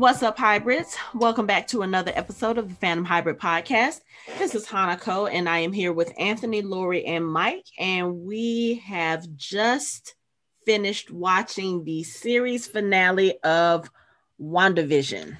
[0.00, 0.96] What's up, hybrids?
[1.12, 4.00] Welcome back to another episode of the Phantom Hybrid Podcast.
[4.38, 7.66] This is Hanako, and I am here with Anthony, Lori, and Mike.
[7.78, 10.14] And we have just
[10.64, 13.90] finished watching the series finale of
[14.40, 15.36] WandaVision.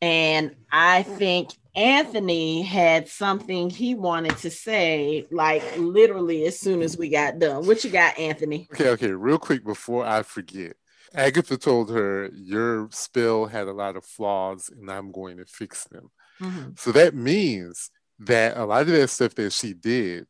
[0.00, 6.96] And I think Anthony had something he wanted to say, like literally as soon as
[6.96, 7.66] we got done.
[7.66, 8.68] What you got, Anthony?
[8.72, 10.76] Okay, okay, real quick before I forget.
[11.14, 15.84] Agatha told her, Your spell had a lot of flaws and I'm going to fix
[15.84, 16.10] them.
[16.40, 16.70] Mm-hmm.
[16.76, 20.26] So that means that a lot of that stuff that she did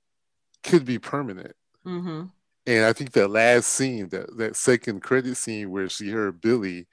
[0.62, 1.54] could be permanent.
[1.86, 2.24] Mm-hmm.
[2.66, 6.86] And I think that last scene, that, that second credit scene where she heard Billy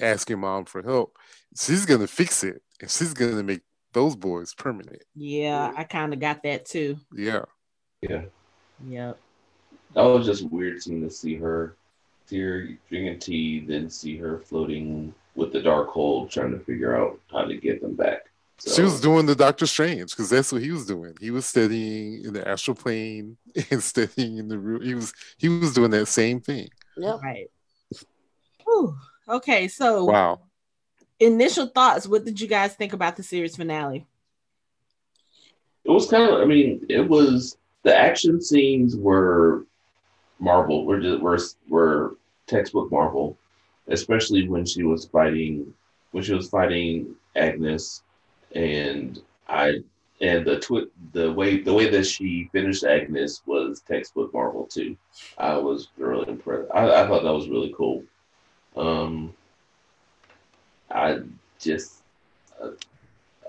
[0.00, 1.16] asking mom for help,
[1.56, 5.02] she's going to fix it and she's going to make those boys permanent.
[5.14, 6.98] Yeah, I kind of got that too.
[7.12, 7.44] Yeah.
[8.02, 8.22] Yeah.
[8.86, 9.18] Yep.
[9.94, 11.76] That was just weird seeing to see her
[12.26, 17.18] see her drinking tea, then see her floating with the Darkhold, trying to figure out
[17.30, 18.30] how to get them back.
[18.58, 21.16] So, she was doing the Doctor Strange because that's what he was doing.
[21.20, 23.36] He was studying in the astral plane
[23.70, 24.82] and studying in the room.
[24.82, 26.68] He was he was doing that same thing.
[26.96, 27.20] Yep.
[27.22, 27.50] Right.
[28.64, 28.96] Whew.
[29.28, 30.40] Okay, so wow.
[31.18, 32.06] Initial thoughts.
[32.06, 34.06] What did you guys think about the series finale?
[35.84, 36.40] It was kind of.
[36.40, 39.66] I mean, it was the action scenes were
[40.38, 40.86] Marvel.
[40.86, 42.10] We're just we're we're
[42.46, 43.36] textbook Marvel,
[43.88, 45.72] especially when she was fighting
[46.12, 48.02] when she was fighting Agnes,
[48.54, 49.82] and I
[50.20, 54.96] and the twi- the way the way that she finished Agnes was textbook Marvel too.
[55.38, 56.70] I was really impressed.
[56.72, 58.04] I, I thought that was really cool.
[58.76, 59.34] Um,
[60.90, 61.20] I
[61.58, 62.02] just
[62.60, 62.70] uh,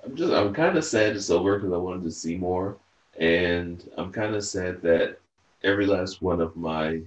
[0.03, 2.77] I'm just I'm kind of sad it's over because I wanted to see more,
[3.19, 5.19] and I'm kind of sad that
[5.65, 7.01] every last one of my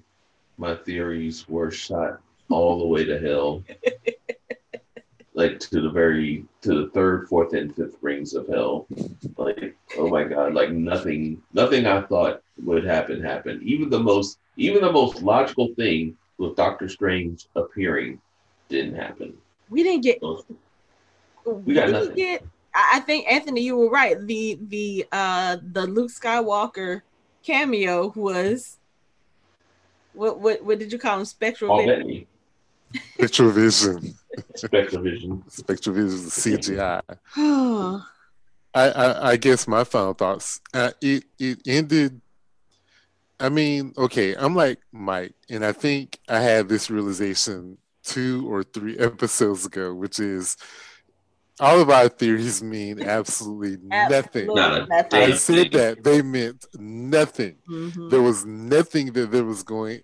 [0.59, 2.21] my theories were shot
[2.51, 3.63] all the way to hell.
[5.35, 8.87] like to the very to the third, fourth, and fifth rings of hell.
[9.37, 13.63] Like, oh my god, like nothing nothing I thought would happen happened.
[13.63, 18.21] Even the most even the most logical thing with Doctor Strange appearing
[18.69, 19.37] didn't happen.
[19.71, 20.21] We didn't get
[21.45, 22.15] we got we nothing.
[22.17, 24.21] Get, I think Anthony, you were right.
[24.27, 27.03] The the uh the Luke Skywalker
[27.43, 28.79] cameo was
[30.13, 31.25] what what what did you call him?
[31.25, 32.27] Spectral vision.
[33.17, 34.15] Spectral vision.
[34.55, 35.45] Spectral vision.
[35.49, 37.03] Spectral vision CGI.
[38.75, 40.61] I, I, I guess my final thoughts.
[40.75, 42.21] Uh, it it ended.
[43.41, 48.63] I mean, okay, I'm like Mike, and I think I had this realization two or
[48.63, 50.57] three episodes ago, which is
[51.61, 54.89] all of our theories mean absolutely, absolutely nothing.
[54.89, 55.23] nothing.
[55.23, 57.57] I said that they meant nothing.
[57.69, 58.09] Mm-hmm.
[58.09, 60.03] There was nothing that there was going.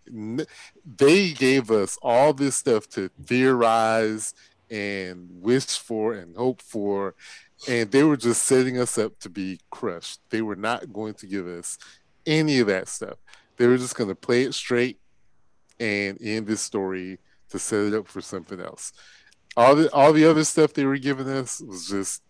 [0.85, 4.35] They gave us all this stuff to theorize
[4.71, 7.15] and wish for and hope for,
[7.69, 10.21] and they were just setting us up to be crushed.
[10.31, 11.79] They were not going to give us
[12.27, 13.19] any of that stuff.
[13.57, 14.99] They were just going to play it straight
[15.79, 17.19] and end this story
[17.51, 18.93] to set it up for something else
[19.57, 22.23] all the all the other stuff they were giving us was just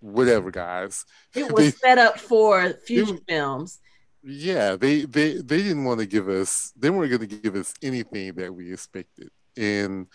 [0.00, 1.04] whatever, guys.
[1.34, 3.78] It was they, set up for future it, films.
[4.22, 6.72] Yeah, they they they didn't want to give us.
[6.76, 10.06] They weren't going to give us anything that we expected, and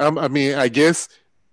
[0.00, 1.08] um, I mean, I guess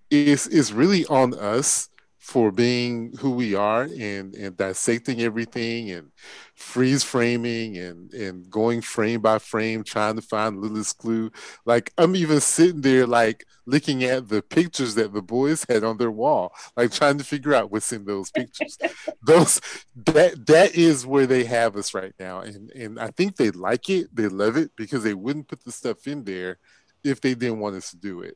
[0.09, 1.89] it's it's really on us
[2.25, 6.11] for being who we are and and dissecting everything and
[6.55, 11.29] freeze framing and and going frame by frame trying to find littlest clue.
[11.67, 15.97] Like i'm even sitting there like looking at the pictures that the boys had on
[15.97, 18.75] their wall like trying to figure out what's in those pictures.
[19.21, 19.61] Those
[20.07, 22.39] that that is where they have us right now.
[22.39, 25.71] And and i think they like it they love it because they wouldn't put the
[25.71, 26.57] stuff in there
[27.03, 28.35] if they didn't want us to do it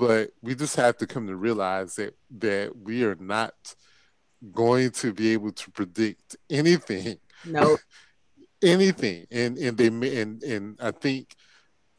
[0.00, 3.52] but we just have to come to realize that that we are not
[4.50, 7.18] going to be able to predict anything.
[7.44, 7.76] No,
[8.62, 9.86] anything, and and they
[10.20, 11.36] and and I think.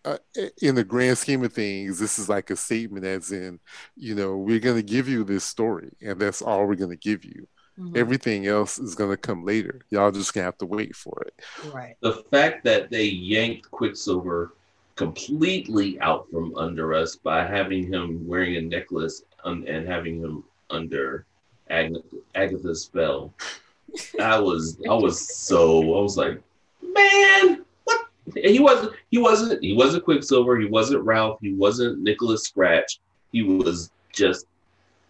[0.03, 0.17] Uh,
[0.63, 3.59] in the grand scheme of things, this is like a statement, as in,
[3.95, 6.97] you know, we're going to give you this story, and that's all we're going to
[6.97, 7.47] give you.
[7.79, 7.95] Mm-hmm.
[7.95, 9.81] Everything else is going to come later.
[9.91, 11.71] Y'all just gonna have to wait for it.
[11.71, 11.97] Right.
[12.01, 14.55] The fact that they yanked Quicksilver
[15.01, 21.25] completely out from under us by having him wearing a necklace and having him under
[21.71, 22.03] Ag-
[22.35, 23.33] Agatha's spell.
[24.21, 26.39] I was I was so I was like,
[26.83, 28.05] man, what?
[28.35, 30.59] he wasn't he wasn't he wasn't Quicksilver.
[30.59, 31.39] He wasn't Ralph.
[31.41, 32.99] He wasn't Nicholas Scratch.
[33.31, 34.45] He was just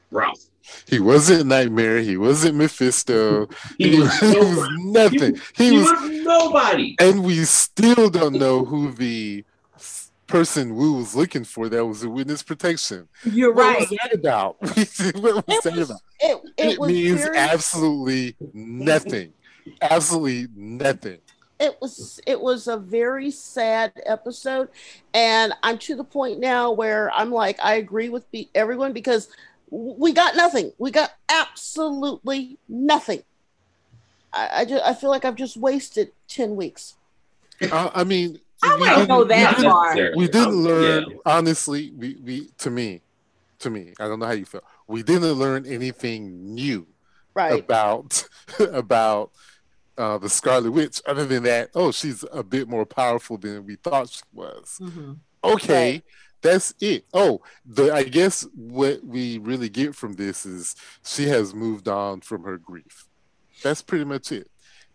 [0.09, 0.39] Ralph.
[0.87, 1.99] He wasn't Nightmare.
[1.99, 3.49] He wasn't Mephisto.
[3.77, 5.35] he, he, was, was, nothing.
[5.57, 6.95] He, he was, was, nobody.
[6.99, 9.43] And we still don't know who the
[10.31, 13.07] person we was looking for that was a witness protection.
[13.23, 13.79] You're what right.
[13.79, 14.57] was that about?
[14.61, 16.01] what was It that was, about?
[16.19, 19.33] it, it, It, was means absolutely nothing.
[19.81, 21.19] Absolutely nothing.
[21.59, 24.69] it was it was a very sad episode
[25.13, 29.29] and i'm to the point now where i'm like i agree with be- everyone because
[29.69, 33.23] we got nothing we got absolutely nothing
[34.33, 36.95] i i, just, I feel like i've just wasted 10 weeks
[37.61, 39.95] I, I mean, I we wouldn't didn't- go that far.
[40.15, 41.15] we didn't learn yeah.
[41.25, 43.01] honestly we, we to me
[43.59, 46.85] to me i don't know how you feel we didn't learn anything new
[47.33, 48.27] right about
[48.59, 49.31] about
[49.97, 53.75] uh, the scarlet witch other than that oh she's a bit more powerful than we
[53.75, 55.17] thought she was Mhm.
[55.43, 56.03] okay Right.
[56.41, 61.53] that's it oh the i guess what we really get from this is she has
[61.53, 63.05] moved on from her grief
[63.63, 64.49] that's pretty much it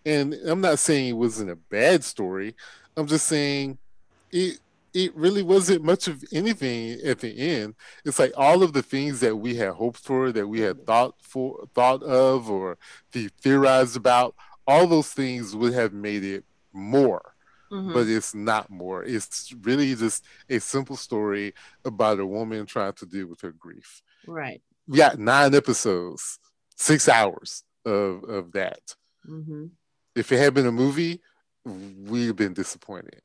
[0.05, 2.55] and i'm not saying it wasn't a bad story
[2.97, 3.79] i'm just saying
[4.33, 4.59] it
[4.95, 9.21] it really wasn't much of anything at the end it's like all of the things
[9.21, 12.79] that we had hoped for that we had thought for thought of or
[13.13, 14.35] the theorized about
[14.67, 17.33] all those things would have made it more
[17.73, 17.93] Mhm.
[17.95, 19.03] but it's not more.
[19.03, 21.53] It's really just a simple story
[21.85, 24.03] about a woman trying to deal with her grief.
[24.25, 24.63] right.
[24.87, 26.39] We got nine episodes,
[26.77, 28.95] six hours of, of that.
[29.25, 29.67] hmm
[30.15, 31.21] If it had been a movie,
[31.67, 33.21] we'd have been disappointed.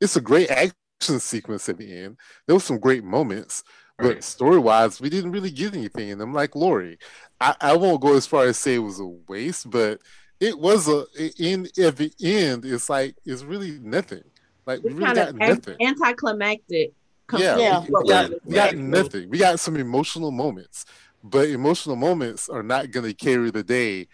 [0.00, 2.18] It's a great action sequence at the end.
[2.46, 3.64] There were some great moments,
[3.98, 4.24] but Right.
[4.24, 6.10] story wise, we didn't really get anything.
[6.12, 6.98] And I'm like, Lori,
[7.40, 10.00] I, I won't go as far as say it was a waste, but
[10.40, 11.06] it was a
[11.42, 14.24] in at the end, it's like it's really nothing.
[14.66, 15.76] Like we It's really kind got of nothing.
[15.80, 16.92] anticlimactic.
[17.32, 17.80] Yeah, Yeah.
[17.80, 19.30] we, we got, we got nothing.
[19.30, 20.84] We got some emotional moments,
[21.24, 24.08] but emotional moments are not going to carry the day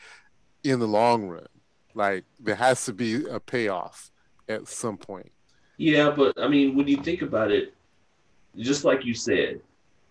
[0.65, 1.47] in the long run.
[1.95, 4.11] Like there has to be a payoff
[4.49, 5.31] at some point.
[5.77, 7.75] Yeah, but I mean, when you think about it,
[8.57, 9.61] just like you said,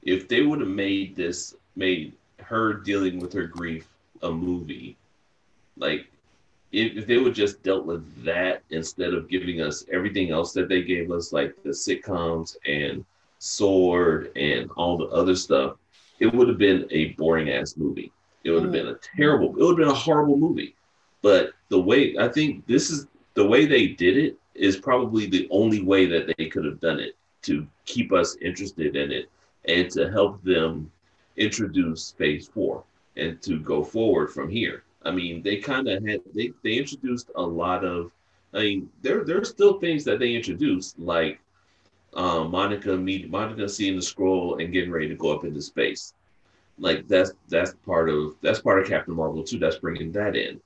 [0.02, 3.88] if they would have made this, made her dealing with her grief
[4.24, 4.98] a movie,
[5.78, 6.08] like
[6.72, 10.70] if, if they would just dealt with that instead of giving us everything else that
[10.70, 13.06] they gave us, like the sitcoms and
[13.40, 15.78] Sword and all the other stuff,
[16.20, 18.12] it would have been a boring ass movie.
[18.44, 18.88] It would have mm-hmm.
[18.88, 20.76] been a terrible, it would have been a horrible movie.
[21.22, 25.48] But the way I think this is the way they did it is probably the
[25.50, 29.30] only way that they could have done it to keep us interested in it
[29.66, 30.92] and to help them
[31.38, 32.84] introduce phase four
[33.16, 34.84] and to go forward from here.
[35.04, 38.12] I mean, they kind of had they, they introduced a lot of
[38.54, 41.40] I mean, there there's still things that they introduced like
[42.14, 46.14] um, Monica meet Monica seeing the scroll and getting ready to go up into space.
[46.78, 49.58] Like that's that's part of that's part of Captain Marvel too.
[49.58, 50.60] That's bringing that in,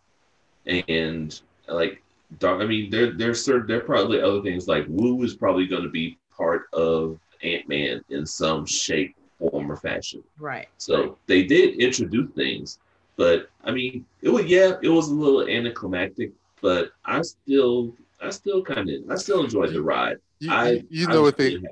[0.65, 2.01] and like
[2.39, 5.67] Dar- I mean, there there's certain there are probably other things like Wu is probably
[5.67, 10.23] going to be part of Ant Man in some shape, form, or fashion.
[10.39, 10.67] Right.
[10.77, 12.79] So they did introduce things,
[13.15, 16.31] but I mean, it was yeah, it was a little anticlimactic,
[16.62, 20.17] but I still I still kind of I still enjoyed the ride.
[20.39, 21.67] You, I you, you I know what they happy.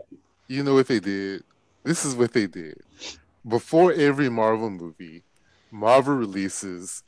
[0.48, 1.44] you know what they did.
[1.84, 2.80] This is what they did.
[3.46, 5.24] Before every Marvel movie,
[5.72, 7.04] Marvel releases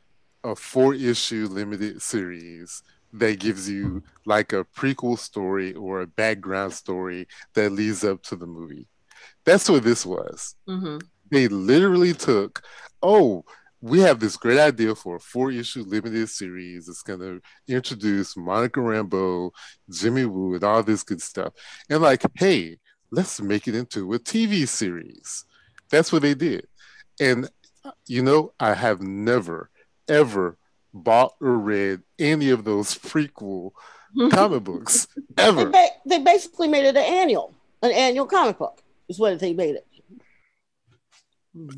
[0.46, 2.84] a four issue limited series
[3.14, 8.38] that gives you like a prequel story or a background story that leads up to
[8.38, 8.88] the movie.
[9.46, 10.56] That's what this was.
[10.68, 10.98] hmm
[11.32, 12.64] They literally took,
[13.02, 13.46] oh,
[13.82, 16.90] we have this great idea for a four issue limited series.
[16.90, 19.52] It's going to introduce Monica Rambeau,
[19.92, 21.54] Jimmy Woo, and all this good stuff.
[21.90, 22.78] And like, hey,
[23.12, 25.46] let's make it into a TV series.
[25.92, 26.68] That's what they did.
[27.20, 27.50] And,
[28.08, 29.70] you know, I have never,
[30.08, 30.58] ever
[30.94, 33.72] bought or read any of those prequel
[34.32, 35.66] comic books They, ever.
[35.70, 38.82] ba- they basically made it an annual, an annual comic book.
[39.08, 39.86] Is what they made it.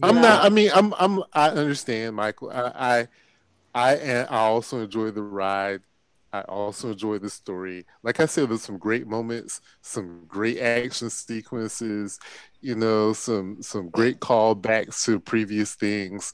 [0.02, 0.22] I'm Yeah.
[0.22, 0.46] not.
[0.46, 0.94] I mean, I'm.
[0.98, 1.24] I'm.
[1.34, 2.50] I understand, Michael.
[2.52, 2.72] I.
[2.76, 3.08] I.
[3.76, 5.82] I, and I also enjoy the ride.
[6.34, 7.86] I also enjoy the story.
[8.02, 12.20] Like I said, there's some great moments, some great action sequences.
[12.62, 16.34] You know, some some great callbacks to previous things.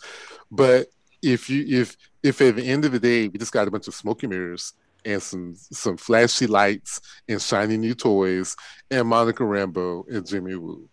[0.52, 0.88] But
[1.24, 3.88] if you if if at the end of the day we just got a bunch
[3.88, 4.74] of smoky mirrors
[5.06, 8.56] and some some flashy lights and shiny new toys
[8.92, 10.88] and Monica Rambeau and Jimmy Woo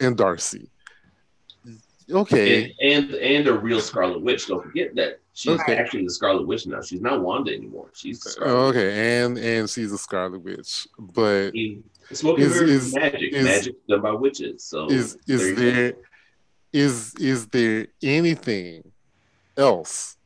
[0.00, 0.68] and Darcy.
[2.10, 2.74] Okay.
[2.80, 4.46] And, and and a real Scarlet Witch.
[4.46, 5.76] Don't forget that she's Okay.
[5.76, 6.80] actually the Scarlet Witch now.
[6.80, 7.88] She's not Wanda anymore.
[7.94, 8.76] She's the Scarlet Oh, Witch.
[8.76, 11.52] okay, and and she's a Scarlet Witch, but
[12.12, 13.32] Smoking Is- mirrors is- magic.
[13.32, 14.62] is- magic done by witches.
[14.62, 15.94] So is is there
[16.72, 18.92] is is there anything
[19.56, 20.16] else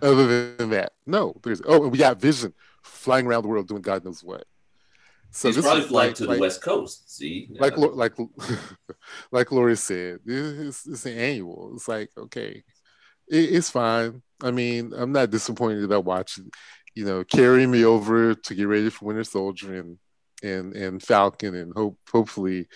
[0.00, 0.92] other than that?
[1.06, 1.62] No, there's.
[1.64, 4.44] Oh, and we got Vision flying around the world doing God knows what.
[5.30, 7.16] So He's probably flying like, to like, the West Coast.
[7.16, 8.12] See, like like
[9.32, 11.72] like Lori said, it's, it's an annual.
[11.74, 12.62] It's like okay,
[13.28, 14.22] it, it's fine.
[14.42, 16.50] I mean, I'm not disappointed about watching.
[16.94, 19.96] You know, carry me over to get ready for Winter Soldier and
[20.42, 22.68] and and Falcon, and hope hopefully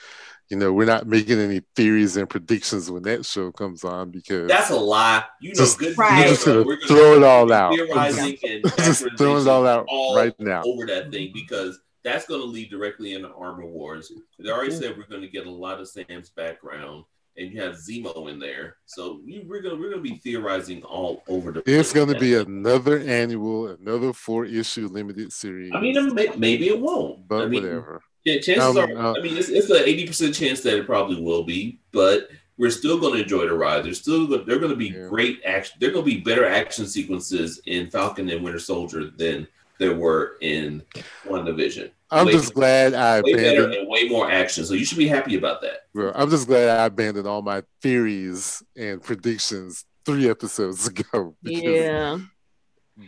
[0.48, 4.48] you know, we're not making any theories and predictions when that show comes on because
[4.48, 5.24] that's a lie.
[5.40, 6.28] You know, just, good right.
[6.28, 7.74] just gonna we're throw it all out.
[8.76, 12.46] just throwing it all out all right now over that thing because that's going to
[12.46, 14.12] lead directly into Armor Wars.
[14.38, 14.80] They already mm-hmm.
[14.80, 17.04] said we're going to get a lot of Sam's background,
[17.38, 21.22] and you have Zemo in there, so we, we're gonna we're gonna be theorizing all
[21.28, 21.62] over the.
[21.66, 25.72] It's going to be another annual, another four issue limited series.
[25.74, 28.02] I mean, maybe it won't, but I mean, whatever.
[28.24, 28.96] Yeah, chances um, are.
[28.96, 32.28] Uh, I mean, it's, it's an eighty percent chance that it probably will be, but
[32.58, 33.84] we're still going to enjoy the ride.
[33.84, 35.06] There's still they're going to be yeah.
[35.08, 35.76] great action.
[35.80, 39.46] They're going to be better action sequences in Falcon and Winter Soldier than
[39.78, 40.82] there were in
[41.24, 41.90] WandaVision.
[42.10, 44.64] I'm way, just glad I way abandoned and way more action.
[44.64, 45.80] So you should be happy about that.
[45.92, 51.36] Bro, I'm just glad I abandoned all my theories and predictions three episodes ago.
[51.42, 52.18] Yeah.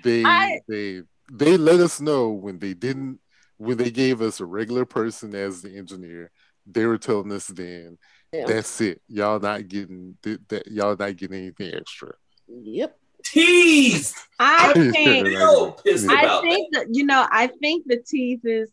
[0.02, 1.02] They I, they
[1.32, 3.20] they let us know when they didn't
[3.56, 6.30] when they gave us a regular person as the engineer,
[6.66, 7.98] they were telling us then
[8.32, 8.44] yeah.
[8.46, 9.00] that's it.
[9.08, 10.66] Y'all not getting that.
[10.66, 12.12] Y'all not getting anything extra.
[12.48, 12.96] Yep.
[13.24, 14.14] Tease.
[14.38, 15.26] I think.
[15.28, 16.72] I think that.
[16.72, 17.26] that you know.
[17.30, 18.70] I think the teases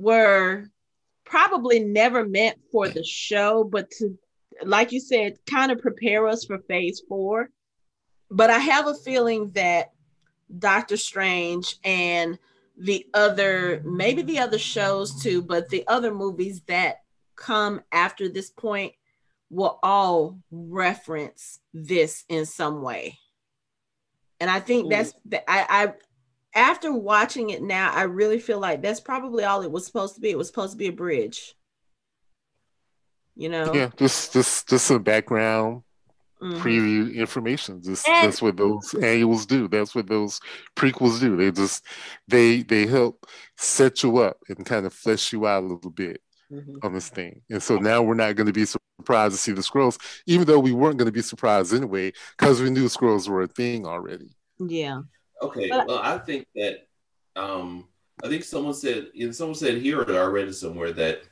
[0.00, 0.64] were
[1.24, 4.18] probably never meant for the show, but to,
[4.64, 7.50] like you said, kind of prepare us for Phase Four.
[8.30, 9.90] But I have a feeling that
[10.58, 12.38] Doctor Strange and
[12.80, 17.02] the other maybe the other shows too but the other movies that
[17.36, 18.94] come after this point
[19.50, 23.18] will all reference this in some way
[24.40, 25.12] and i think that's
[25.46, 25.92] I, I
[26.54, 30.20] after watching it now i really feel like that's probably all it was supposed to
[30.20, 31.54] be it was supposed to be a bridge
[33.36, 35.82] you know yeah just just just some background
[36.42, 36.60] mm-hmm.
[36.60, 37.82] preview information.
[37.82, 39.68] Just and, that's what those annuals do.
[39.68, 40.40] That's what those
[40.76, 41.36] prequels do.
[41.36, 41.84] They just
[42.28, 43.26] they they help
[43.56, 46.76] set you up and kind of flesh you out a little bit mm-hmm.
[46.82, 47.42] on this thing.
[47.50, 50.58] And so now we're not going to be surprised to see the scrolls, even though
[50.58, 54.30] we weren't going to be surprised anyway, because we knew scrolls were a thing already.
[54.58, 55.02] Yeah.
[55.42, 55.68] Okay.
[55.68, 56.86] But, well, I think that
[57.36, 57.86] um
[58.22, 61.22] I think someone said you know, someone said here or I read it somewhere that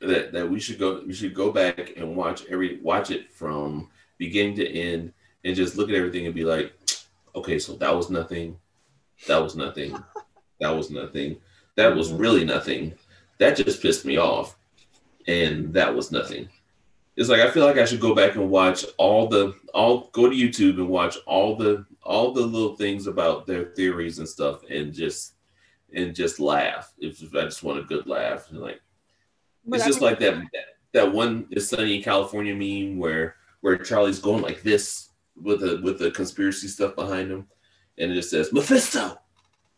[0.00, 3.88] that that we should go we should go back and watch every watch it from
[4.18, 5.12] beginning to end,
[5.44, 6.72] and just look at everything and be like,
[7.34, 8.56] okay, so that was nothing.
[9.26, 9.96] That was nothing.
[10.60, 11.36] that was nothing.
[11.76, 12.94] That was really nothing.
[13.38, 14.56] That just pissed me off.
[15.26, 16.48] And that was nothing.
[17.16, 20.28] It's like I feel like I should go back and watch all the all go
[20.28, 24.62] to YouTube and watch all the all the little things about their theories and stuff
[24.70, 25.34] and just
[25.94, 26.92] and just laugh.
[26.98, 28.50] If I just want a good laugh.
[28.50, 28.80] and like
[29.66, 33.36] but it's I just like that, that that one is sunny in California meme where
[33.60, 37.46] where Charlie's going like this with the with the conspiracy stuff behind him,
[37.98, 39.16] and it just says Mephisto,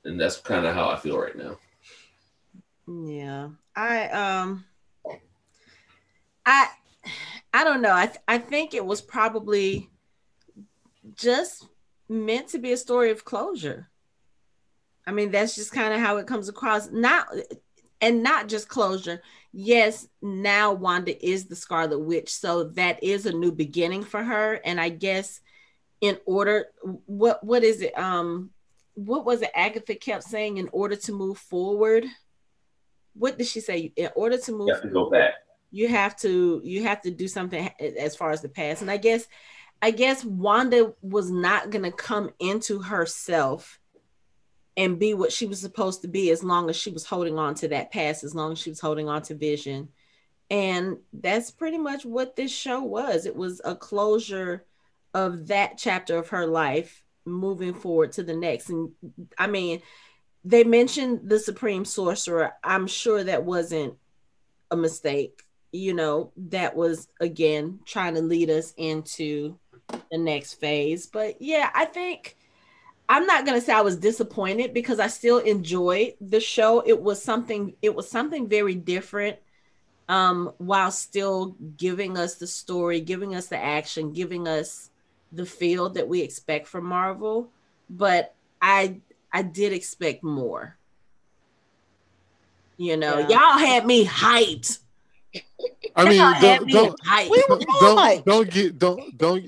[0.05, 1.57] and that's kind of how I feel right now.
[2.89, 4.65] Yeah, I um,
[6.45, 6.69] I
[7.55, 7.95] I don't know.
[7.95, 9.89] I th- I think it was probably
[11.15, 11.67] just
[12.09, 13.89] meant to be a story of closure.
[15.07, 16.91] I mean, that's just kind of how it comes across.
[16.91, 17.29] Not
[18.01, 19.23] and not just closure.
[19.53, 24.55] Yes, now Wanda is the Scarlet Witch, so that is a new beginning for her.
[24.65, 25.41] And I guess
[26.01, 26.67] in order,
[27.07, 27.97] what what is it?
[27.99, 28.51] Um,
[28.95, 29.51] what was it?
[29.55, 32.05] Agatha kept saying in order to move forward.
[33.15, 33.93] What did she say?
[33.97, 35.35] In order to move, you have to go back.
[35.71, 38.83] You have to you have to do something as far as the past.
[38.83, 39.27] And I guess
[39.83, 43.79] I guess Wanda was not gonna come into herself
[44.77, 47.55] and be what she was supposed to be as long as she was holding on
[47.57, 49.89] to that past, as long as she was holding on to vision.
[50.51, 53.27] And that's pretty much what this show was.
[53.27, 54.65] It was a closure
[55.15, 58.69] of that chapter of her life moving forward to the next.
[58.69, 58.93] And
[59.39, 59.83] I mean,
[60.45, 62.53] they mentioned the Supreme Sorcerer.
[62.63, 63.95] I'm sure that wasn't
[64.71, 65.43] a mistake.
[65.73, 71.07] You know, that was again trying to lead us into the next phase.
[71.07, 72.37] But yeah, I think
[73.09, 76.81] I'm not gonna say I was disappointed because I still enjoyed the show.
[76.81, 77.75] It was something.
[77.83, 79.37] It was something very different,
[80.09, 84.91] um, while still giving us the story, giving us the action, giving us
[85.33, 87.51] the feel that we expect from Marvel.
[87.89, 88.97] But I,
[89.33, 90.77] I did expect more.
[92.77, 93.29] You know, yeah.
[93.29, 94.81] y'all had me hyped.
[95.95, 99.45] I mean, don't don't, don't, don't, don't get don't don't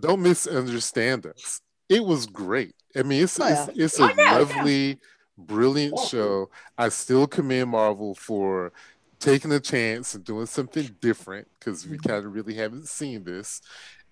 [0.00, 1.60] don't misunderstand us.
[1.88, 2.74] It was great.
[2.96, 3.66] I mean, it's oh, yeah.
[3.68, 4.94] it's, it's, a oh, yeah, lovely, yeah.
[5.36, 6.50] brilliant show.
[6.78, 8.72] I still commend Marvel for
[9.18, 12.08] taking a chance and doing something different because we mm-hmm.
[12.08, 13.60] kind of really haven't seen this,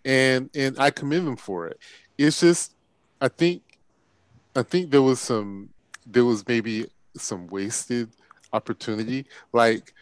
[0.05, 1.79] and and I commend them for it.
[2.17, 2.75] It's just,
[3.21, 3.63] I think,
[4.57, 5.69] I think there was some,
[6.05, 8.11] there was maybe some wasted
[8.53, 9.95] opportunity, like.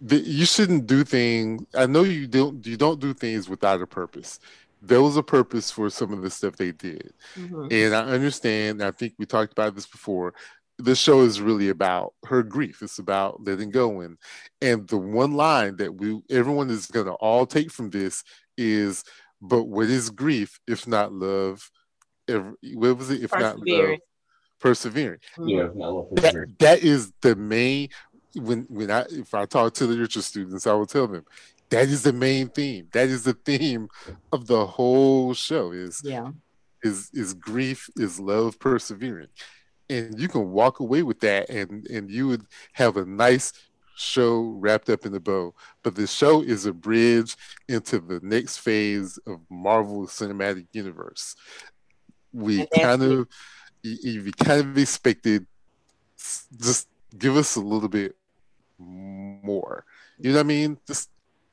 [0.00, 1.64] The, you shouldn't do things.
[1.74, 2.64] I know you don't.
[2.66, 4.40] You don't do things without a purpose
[4.82, 7.12] there was a purpose for some of the stuff they did.
[7.36, 7.68] Mm-hmm.
[7.70, 10.34] And I understand, I think we talked about this before.
[10.78, 12.80] The show is really about her grief.
[12.82, 14.00] It's about letting go.
[14.00, 14.16] And
[14.62, 18.24] and the one line that we everyone is gonna all take from this
[18.56, 19.04] is,
[19.42, 21.70] but what is grief if not love?
[22.26, 22.42] If,
[22.74, 23.22] what was it?
[23.22, 23.98] If not love,
[24.58, 25.18] persevering.
[25.38, 25.68] Yeah,
[26.12, 27.90] that, that is the main
[28.34, 31.24] when when I if I talk to the literature students, I will tell them
[31.70, 32.88] that is the main theme.
[32.92, 33.88] That is the theme
[34.32, 35.72] of the whole show.
[35.72, 36.30] Is yeah,
[36.82, 39.28] is is grief, is love, persevering,
[39.88, 42.44] and you can walk away with that, and and you would
[42.74, 43.52] have a nice
[43.96, 45.54] show wrapped up in a bow.
[45.82, 47.36] But the show is a bridge
[47.68, 51.36] into the next phase of Marvel Cinematic Universe.
[52.32, 53.28] We kind of,
[53.84, 55.46] we kind of expected,
[56.16, 58.16] just give us a little bit
[58.80, 59.84] more.
[60.18, 60.78] You know what I mean?
[60.86, 61.10] Just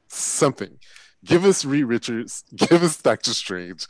[0.07, 0.77] something.
[1.23, 2.43] Give us Reed Richards.
[2.55, 3.87] Give us Doctor Strange.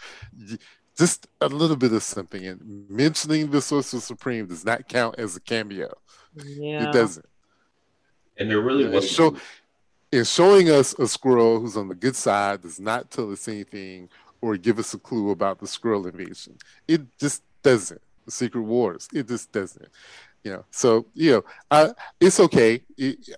[0.97, 2.45] Just a little bit of something.
[2.45, 5.93] And mentioning the Sorcerer Supreme does not count as a cameo.
[6.35, 6.89] Yeah.
[6.89, 7.25] It doesn't.
[8.37, 9.35] And there really was show,
[10.11, 14.09] and showing us a squirrel who's on the good side does not tell us anything
[14.41, 16.57] or give us a clue about the squirrel invasion.
[16.87, 18.01] It just doesn't.
[18.29, 19.07] Secret Wars.
[19.13, 19.87] It just doesn't.
[20.47, 20.65] You know.
[20.71, 21.89] So you know, I,
[22.21, 22.81] it's okay.
[22.97, 23.35] It,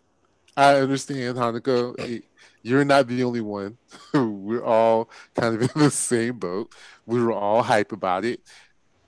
[0.56, 1.98] I understand Hanako.
[2.00, 2.26] It,
[2.62, 3.80] you're not the only one.
[4.14, 6.72] We're all kind of in the same boat.
[7.08, 8.42] We were all hype about it.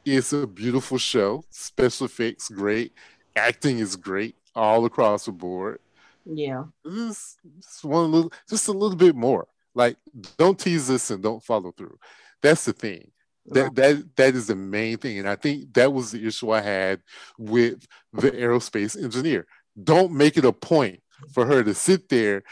[0.04, 1.44] It's a beautiful show.
[1.52, 2.92] Special effects great.
[3.36, 5.80] Acting is great all across the board.
[6.26, 6.64] Yeah.
[6.84, 9.48] Just, just one little, just a little bit more.
[9.76, 9.98] Like,
[10.38, 12.00] don't tease us and don't follow through.
[12.42, 13.12] That's the thing.
[13.48, 16.62] That that that is the main thing, and I think that was the issue I
[16.62, 17.02] had
[17.40, 19.48] with the aerospace engineer.
[19.84, 21.02] Don't make it a point
[21.34, 22.44] for her to sit there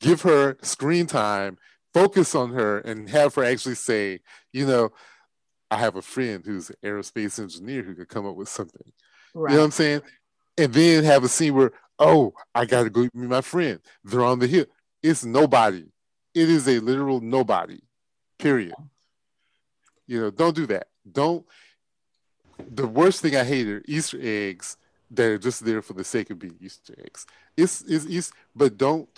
[0.00, 1.58] give her screen time,
[1.94, 4.20] focus on her, and have her actually say,
[4.52, 4.90] you know,
[5.70, 8.92] I have a friend who's an aerospace engineer who could come up with something.
[9.34, 9.50] Right.
[9.50, 10.02] You know what I'm saying?
[10.58, 13.80] And then have a scene where, oh, I got to go meet my friend.
[14.04, 14.66] They're on the hill.
[15.02, 15.84] It's nobody.
[16.34, 17.80] It is a literal nobody,
[18.38, 18.74] period.
[20.06, 20.88] You know, don't do that.
[21.10, 21.44] Don't.
[22.70, 24.76] The worst thing I hate are Easter eggs
[25.10, 27.26] that are just there for the sake of being Easter eggs.
[27.56, 29.08] It's, it's, it's but don't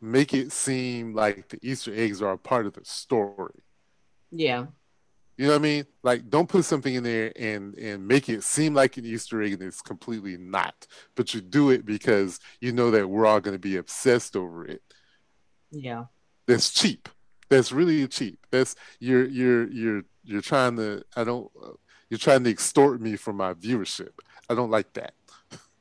[0.00, 3.62] make it seem like the Easter eggs are a part of the story.
[4.30, 4.66] Yeah.
[5.36, 5.86] You know what I mean?
[6.02, 9.54] Like, don't put something in there and and make it seem like an Easter egg
[9.54, 10.86] and it's completely not.
[11.16, 14.64] But you do it because you know that we're all going to be obsessed over
[14.64, 14.82] it.
[15.72, 16.04] Yeah.
[16.46, 17.08] That's cheap.
[17.48, 18.46] That's really cheap.
[18.50, 21.04] That's you're you're you're you're trying to.
[21.16, 21.50] I don't.
[21.62, 21.70] Uh,
[22.10, 24.10] you're trying to extort me from my viewership.
[24.48, 25.14] I don't like that.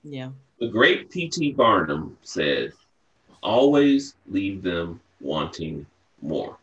[0.04, 0.30] Yeah.
[0.60, 1.52] The great P.T.
[1.54, 2.72] Barnum said,
[3.42, 5.86] always leave them wanting
[6.22, 6.58] more.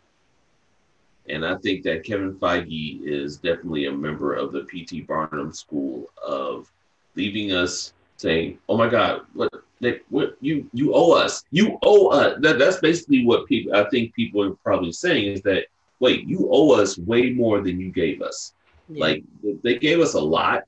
[1.29, 5.03] And I think that Kevin Feige is definitely a member of the P.T.
[5.03, 6.71] Barnum school of
[7.15, 11.45] leaving us saying, "Oh my God, what, like what you you owe us?
[11.51, 15.43] You owe us." That, that's basically what people I think people are probably saying is
[15.43, 15.67] that,
[16.01, 18.55] wait, you owe us way more than you gave us.
[18.89, 19.01] Yeah.
[19.05, 19.25] Like
[19.63, 20.65] they gave us a lot,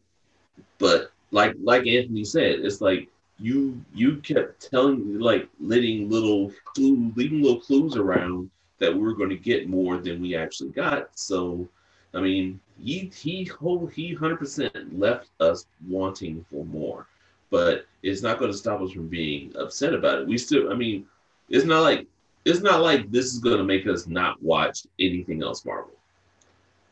[0.79, 7.13] but like like Anthony said, it's like you you kept telling like letting little clue
[7.17, 11.09] leaving little clues around that we were going to get more than we actually got.
[11.19, 11.69] So,
[12.15, 13.51] I mean, he he
[13.93, 17.07] he hundred percent left us wanting for more,
[17.51, 20.27] but it's not going to stop us from being upset about it.
[20.29, 21.07] We still, I mean,
[21.49, 22.07] it's not like
[22.45, 25.93] it's not like this is going to make us not watch anything else Marvel,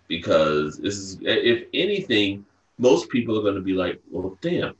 [0.09, 2.45] because this is if anything,
[2.79, 4.75] most people are going to be like, well, damn,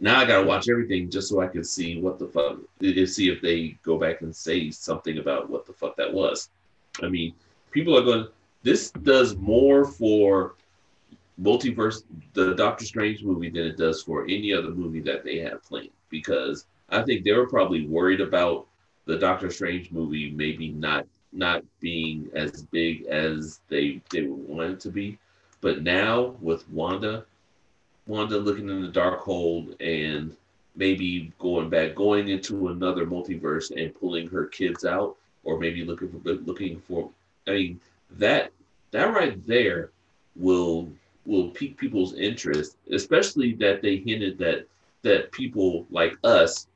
[0.00, 3.40] now I gotta watch everything just so I can see what the fuck, see if
[3.40, 6.50] they go back and say something about what the fuck that was.
[7.02, 7.34] I mean,
[7.70, 8.26] people are going.
[8.62, 10.54] This does more for
[11.40, 15.62] multiverse, the Doctor Strange movie, than it does for any other movie that they have
[15.62, 15.90] planned.
[16.08, 18.66] Because I think they were probably worried about
[19.06, 24.90] the Doctor Strange movie maybe not not being as big as they they wanted to
[24.90, 25.18] be.
[25.60, 27.24] But now with Wanda
[28.06, 30.36] Wanda looking in the Darkhold and
[30.76, 36.08] maybe going back, going into another multiverse and pulling her kids out, or maybe looking
[36.10, 37.10] for looking for.
[37.46, 37.80] I mean,
[38.18, 38.50] that
[38.90, 39.90] that right there
[40.36, 40.88] will
[41.26, 44.66] will pique people's interest, especially that they hinted that
[45.02, 46.66] that people like us,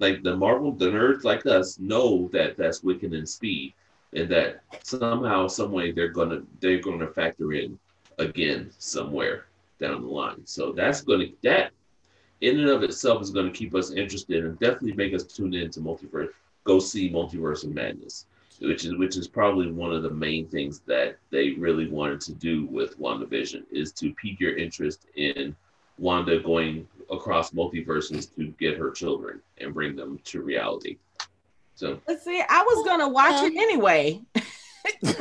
[0.00, 3.74] like the Marvel, the nerds like us, know that that's Wiccan and Speed,
[4.14, 7.78] and that somehow, some way, they're gonna they're gonna factor in
[8.18, 9.46] again somewhere
[9.78, 10.44] down the line.
[10.46, 11.72] So that's gonna that
[12.40, 15.70] in and of itself is to keep us interested and definitely make us tune in
[15.70, 16.30] to multiverse.
[16.64, 18.26] Go see Multiverse of Madness,
[18.60, 22.32] which is which is probably one of the main things that they really wanted to
[22.32, 25.54] do with WandaVision is to pique your interest in
[26.00, 30.96] Wanda going across multiverses to get her children and bring them to reality.
[31.74, 34.22] So let's see, I was gonna watch it anyway.
[34.34, 35.16] but,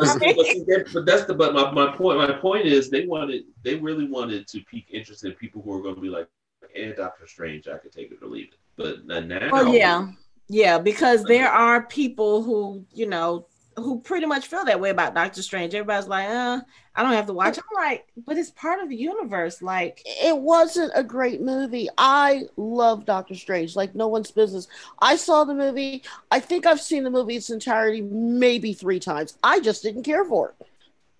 [0.94, 4.48] but, that's the but my, my point my point is they wanted they really wanted
[4.48, 6.28] to pique interest in people who are going to be like
[6.76, 8.60] and Doctor Strange, I could take it or leave it.
[8.76, 10.08] But now, oh yeah,
[10.48, 15.14] yeah, because there are people who you know who pretty much feel that way about
[15.16, 15.74] Doctor Strange.
[15.74, 16.62] Everybody's like, uh,
[16.96, 17.58] I don't have to watch.
[17.58, 19.62] I'm like, but it's part of the universe.
[19.62, 21.88] Like, it wasn't a great movie.
[21.98, 24.68] I love Doctor Strange, like no one's business.
[25.00, 26.04] I saw the movie.
[26.32, 29.38] I think I've seen the movie its entirety maybe three times.
[29.44, 30.68] I just didn't care for it.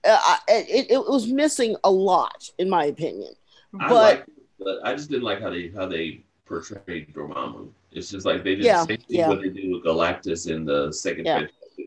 [0.04, 3.34] Uh, it, it was missing a lot, in my opinion.
[3.80, 4.26] I but
[4.58, 7.70] but I just didn't like how they how they portrayed Dormammu.
[7.92, 9.28] It's just like they did yeah, the same thing yeah.
[9.28, 11.46] what they did with Galactus in the second yeah.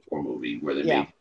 [0.08, 1.00] Four movie, where they yeah.
[1.00, 1.12] made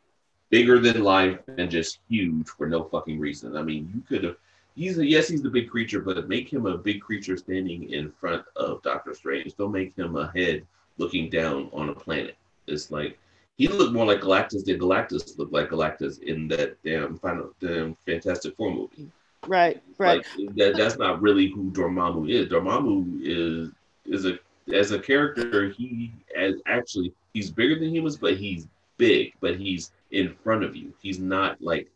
[0.50, 3.58] bigger than life and just huge for no fucking reason.
[3.58, 4.36] I mean, you could have.
[4.76, 8.10] He's a, yes, he's the big creature, but make him a big creature standing in
[8.12, 9.56] front of Doctor Strange.
[9.56, 10.66] Don't make him a head
[10.98, 12.38] looking down on a planet.
[12.68, 13.18] It's like
[13.58, 17.96] he looked more like Galactus than Galactus looked like Galactus in that damn final damn
[18.06, 19.10] Fantastic Four movie.
[19.48, 20.26] Right, right.
[20.38, 22.48] Like, that, that's not really who Dormammu is.
[22.48, 23.72] Dormammu is
[24.06, 24.40] is a
[24.74, 25.70] as a character.
[25.70, 29.34] He as actually he's bigger than humans, but he's big.
[29.40, 30.94] But he's in front of you.
[31.02, 31.90] He's not like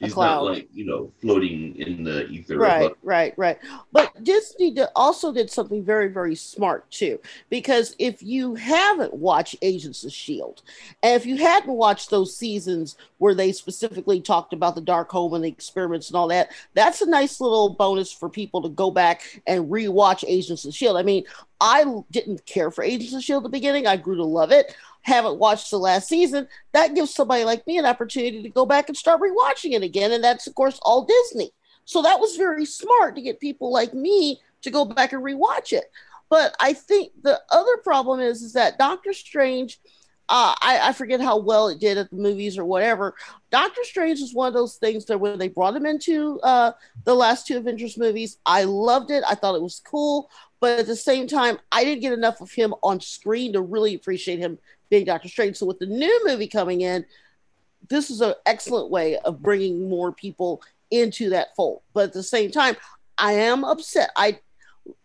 [0.00, 2.56] He's not like you know floating in the ether.
[2.56, 3.58] Right, right, right.
[3.92, 7.20] But Disney also did something very, very smart too.
[7.50, 10.62] Because if you haven't watched Agents of Shield,
[11.02, 15.44] and if you hadn't watched those seasons where they specifically talked about the Darkhold and
[15.44, 19.42] the experiments and all that, that's a nice little bonus for people to go back
[19.46, 20.96] and rewatch Agents of Shield.
[20.96, 21.24] I mean,
[21.60, 23.86] I didn't care for Agents of Shield at the beginning.
[23.86, 27.78] I grew to love it haven't watched the last season, that gives somebody like me
[27.78, 30.12] an opportunity to go back and start rewatching it again.
[30.12, 31.52] And that's, of course, all Disney.
[31.84, 35.72] So that was very smart to get people like me to go back and rewatch
[35.72, 35.90] it.
[36.28, 39.80] But I think the other problem is, is that Doctor Strange,
[40.28, 43.16] uh, I, I, forget how well it did at the movies or whatever.
[43.50, 46.70] Doctor Strange is one of those things that when they brought him into uh,
[47.04, 49.24] the last two Avengers movies, I loved it.
[49.28, 50.30] I thought it was cool.
[50.60, 53.94] But at the same time, I didn't get enough of him on screen to really
[53.94, 54.58] appreciate him
[54.90, 55.56] being Doctor Strange.
[55.56, 57.06] So with the new movie coming in,
[57.88, 61.80] this is an excellent way of bringing more people into that fold.
[61.94, 62.76] But at the same time,
[63.16, 64.10] I am upset.
[64.16, 64.40] I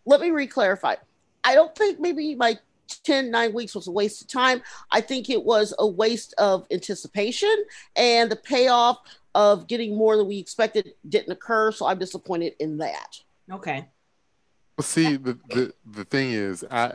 [0.04, 0.96] let me re-clarify.
[1.44, 2.58] I don't think maybe my
[3.04, 4.62] 10 9 weeks was a waste of time.
[4.90, 7.54] I think it was a waste of anticipation
[7.94, 8.98] and the payoff
[9.34, 11.70] of getting more than we expected didn't occur.
[11.70, 13.20] So I'm disappointed in that.
[13.50, 13.86] Okay.
[14.76, 16.94] Well, see, the, the the thing is, I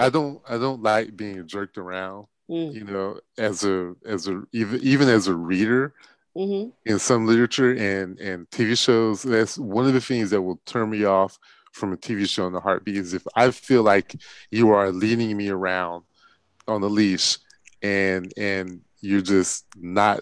[0.00, 2.26] I don't I don't like being jerked around.
[2.50, 2.74] Mm.
[2.74, 5.94] You know, as a as a even even as a reader
[6.36, 6.70] mm-hmm.
[6.84, 10.90] in some literature and and TV shows, that's one of the things that will turn
[10.90, 11.38] me off
[11.72, 14.14] from a TV show in the heartbeat is if I feel like
[14.50, 16.04] you are leading me around
[16.68, 17.38] on the leash
[17.82, 20.20] and and you're just not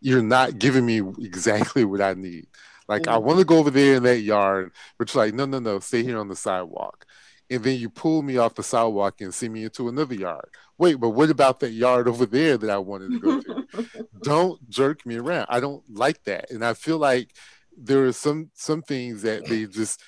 [0.00, 2.46] you're not giving me exactly what I need.
[2.88, 3.14] Like mm-hmm.
[3.14, 5.78] I want to go over there in that yard, but you're like, no, no, no,
[5.80, 7.06] stay here on the sidewalk
[7.52, 10.48] and then you pull me off the sidewalk and send me into another yard.
[10.78, 14.08] Wait, but what about that yard over there that I wanted to go to?
[14.22, 15.46] don't jerk me around.
[15.48, 17.34] I don't like that, and I feel like
[17.76, 20.00] there are some some things that they just.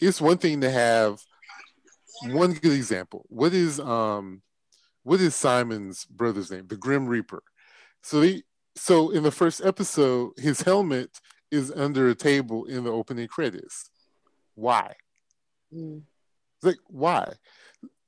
[0.00, 1.20] It's one thing to have
[2.26, 3.26] one good example.
[3.28, 4.42] What is um,
[5.02, 6.66] what is Simon's brother's name?
[6.68, 7.42] The Grim Reaper.
[8.02, 8.44] So he
[8.76, 13.90] so in the first episode, his helmet is under a table in the opening credits.
[14.54, 14.94] Why?
[15.74, 16.02] Mm.
[16.62, 17.32] Like, why?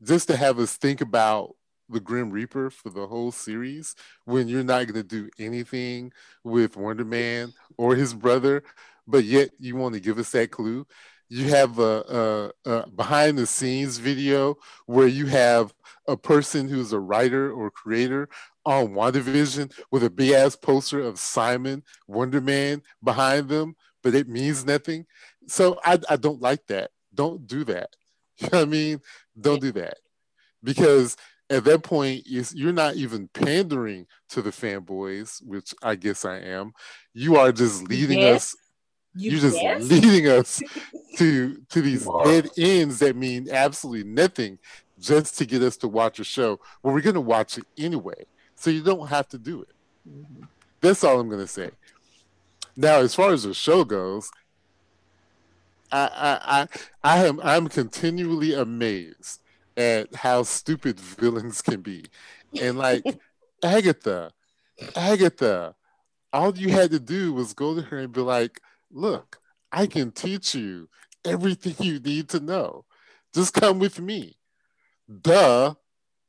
[0.02, 1.54] Just to have us think about
[1.88, 6.12] the Grim Reaper for the whole series when you're not going to do anything
[6.42, 8.62] with Wonder Man or his brother,
[9.06, 10.86] but yet you want to give us that clue.
[11.28, 15.72] You have a, a, a behind the scenes video where you have
[16.06, 18.28] a person who's a writer or creator
[18.66, 24.28] on WandaVision with a big ass poster of Simon Wonder Man behind them, but it
[24.28, 25.06] means nothing.
[25.46, 26.90] So I, I don't like that.
[27.14, 27.90] Don't do that.
[28.38, 29.00] You know what I mean?
[29.40, 29.98] Don't do that.
[30.64, 31.16] Because
[31.50, 36.38] at that point is you're not even pandering to the fanboys, which I guess I
[36.38, 36.72] am.
[37.14, 38.54] You are just leading Yes.
[38.54, 38.56] us.
[39.14, 39.82] You You're just guess?
[39.90, 40.62] leading us
[41.18, 42.24] to to these You are.
[42.24, 44.58] dead ends that mean absolutely nothing,
[44.98, 46.58] just to get us to watch a show.
[46.82, 49.68] Well, we're gonna watch it anyway, so you don't have to do it.
[50.08, 50.48] Mhm.
[50.80, 51.70] That's all I'm gonna say.
[52.74, 54.30] Now, as far as the show goes,
[55.92, 56.68] I I I,
[57.04, 59.40] I am I'm continually amazed
[59.76, 62.04] at how stupid villains can be.
[62.60, 63.04] And like
[63.64, 64.32] Agatha,
[64.96, 65.74] Agatha,
[66.32, 69.38] all you had to do was go to her and be like, look,
[69.70, 70.88] I can teach you
[71.24, 72.84] everything you need to know.
[73.34, 74.36] Just come with me.
[75.20, 75.74] Duh.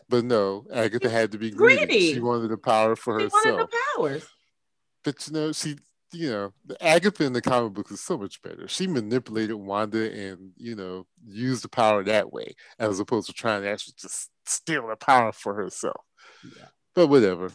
[0.10, 1.86] But no, Agatha had to be greedy.
[1.86, 2.14] Greedy.
[2.14, 4.28] She wanted the power for She herself wanted the powers.
[5.04, 5.78] but you know, she,
[6.14, 8.68] you know, Agatha in the comic books is so much better.
[8.68, 13.64] She manipulated Wanda and you know used the power that way, as opposed to trying
[13.64, 16.02] to actually just steal the power for herself.
[16.44, 16.68] Yeah.
[16.94, 17.52] But whatever.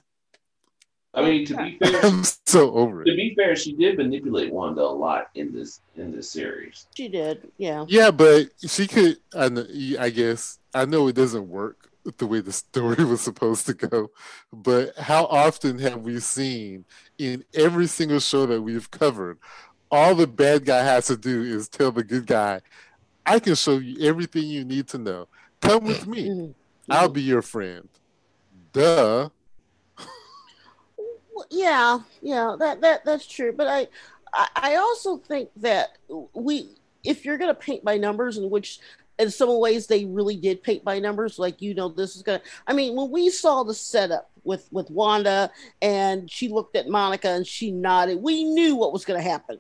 [1.15, 3.17] I mean, to be fair, I'm so over to it.
[3.17, 6.87] be fair, she did manipulate Wanda a lot in this in this series.
[6.95, 7.85] She did, yeah.
[7.89, 9.17] Yeah, but she could.
[9.35, 9.67] I, know,
[9.99, 14.11] I guess I know it doesn't work the way the story was supposed to go.
[14.53, 16.85] But how often have we seen
[17.19, 19.39] in every single show that we've covered,
[19.91, 22.61] all the bad guy has to do is tell the good guy,
[23.27, 25.29] "I can show you everything you need to know.
[25.61, 26.29] Come with me.
[26.29, 26.55] Mhm.
[26.89, 27.89] I'll be your friend."
[28.73, 29.31] Duh.
[31.51, 33.53] Yeah, yeah, that that that's true.
[33.53, 33.87] But I,
[34.33, 35.97] I, I also think that
[36.35, 38.81] we, if you're gonna paint by numbers, in which
[39.19, 42.41] in some ways they really did paint by numbers, like you know, this is gonna.
[42.67, 45.51] I mean, when we saw the setup with with Wanda
[45.83, 49.59] and she looked at Monica and she nodded, we knew what was gonna happen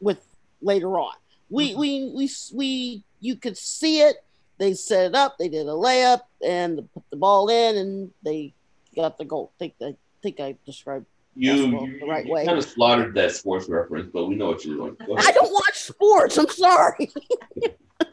[0.00, 0.24] with
[0.62, 1.14] later on.
[1.50, 1.76] We Mhm.
[1.76, 4.16] we we we you could see it.
[4.58, 5.36] They set it up.
[5.36, 8.54] They did a layup and put the ball in, and they
[8.94, 9.52] got the goal.
[9.54, 11.06] I think I think I described.
[11.38, 12.46] You, the right you way.
[12.46, 14.96] kind of slaughtered that sports reference, but we know what you're doing.
[15.18, 16.36] I don't watch sports.
[16.38, 17.10] I'm sorry.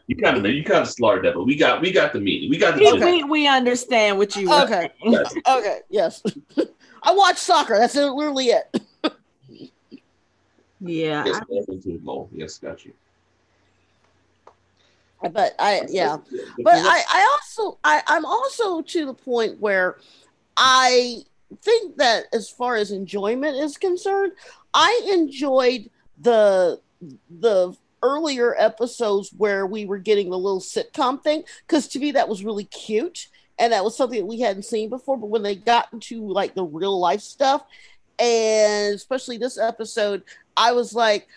[0.06, 2.48] You kind of you kind of slaughtered that, but we got we got the meaning.
[2.50, 3.04] We got the We, gist.
[3.04, 4.90] we, we understand what you were Okay.
[5.02, 5.42] saying.
[5.48, 5.78] Okay.
[5.90, 6.22] Yes.
[7.02, 7.78] I watch soccer.
[7.78, 8.80] That's literally it.
[10.80, 11.24] Yeah.
[11.24, 12.28] Yes, I- that's into the goal.
[12.34, 12.92] Yes, got you.
[15.22, 16.18] But I yeah.
[16.62, 19.96] But I, I also I, I'm also to the point where
[20.56, 21.22] I
[21.62, 24.32] think that as far as enjoyment is concerned,
[24.72, 26.80] I enjoyed the
[27.30, 32.28] the earlier episodes where we were getting the little sitcom thing because to me that
[32.28, 35.16] was really cute and that was something that we hadn't seen before.
[35.16, 37.64] But when they got into like the real life stuff,
[38.18, 40.22] and especially this episode,
[40.56, 41.28] I was like,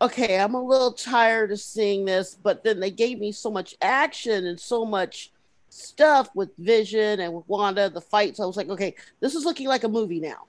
[0.00, 3.74] okay, I'm a little tired of seeing this, but then they gave me so much
[3.82, 5.32] action and so much
[5.70, 8.40] stuff with Vision and with Wanda, the fights.
[8.40, 10.46] I was like, okay, this is looking like a movie now.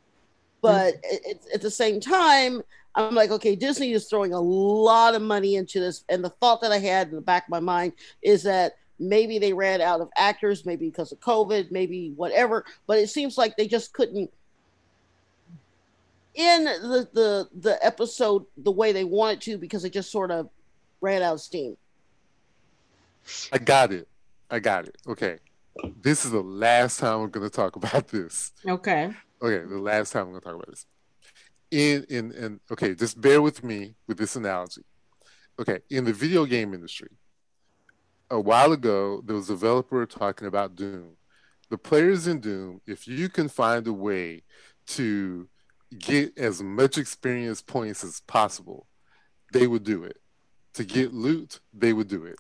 [0.62, 1.16] But mm-hmm.
[1.16, 2.62] it, it's at the same time,
[2.96, 6.04] I'm like, okay, Disney is throwing a lot of money into this.
[6.10, 9.40] And the thought that I had in the back of my mind is that maybe
[9.40, 12.66] they ran out of actors, maybe because of COVID, maybe whatever.
[12.88, 14.32] But it seems like they just couldn't
[16.36, 20.50] in the the the episode the way they wanted to because they just sort of
[21.02, 21.78] ran out of steam.
[23.52, 24.08] I got it.
[24.50, 24.98] I got it.
[25.08, 25.38] Okay.
[26.02, 28.52] This is the last time I'm going to talk about this.
[28.68, 29.12] Okay.
[29.42, 30.86] Okay, the last time I'm going to talk about this.
[31.72, 34.82] In in in okay, just bear with me with this analogy.
[35.60, 37.10] Okay, in the video game industry,
[38.32, 41.12] a while ago there was a developer talking about Doom.
[41.70, 44.42] The players in Doom, if you can find a way
[44.88, 45.48] to
[45.98, 48.88] get as much experience points as possible,
[49.54, 50.18] they would do it.
[50.74, 52.38] To get loot, they would do it.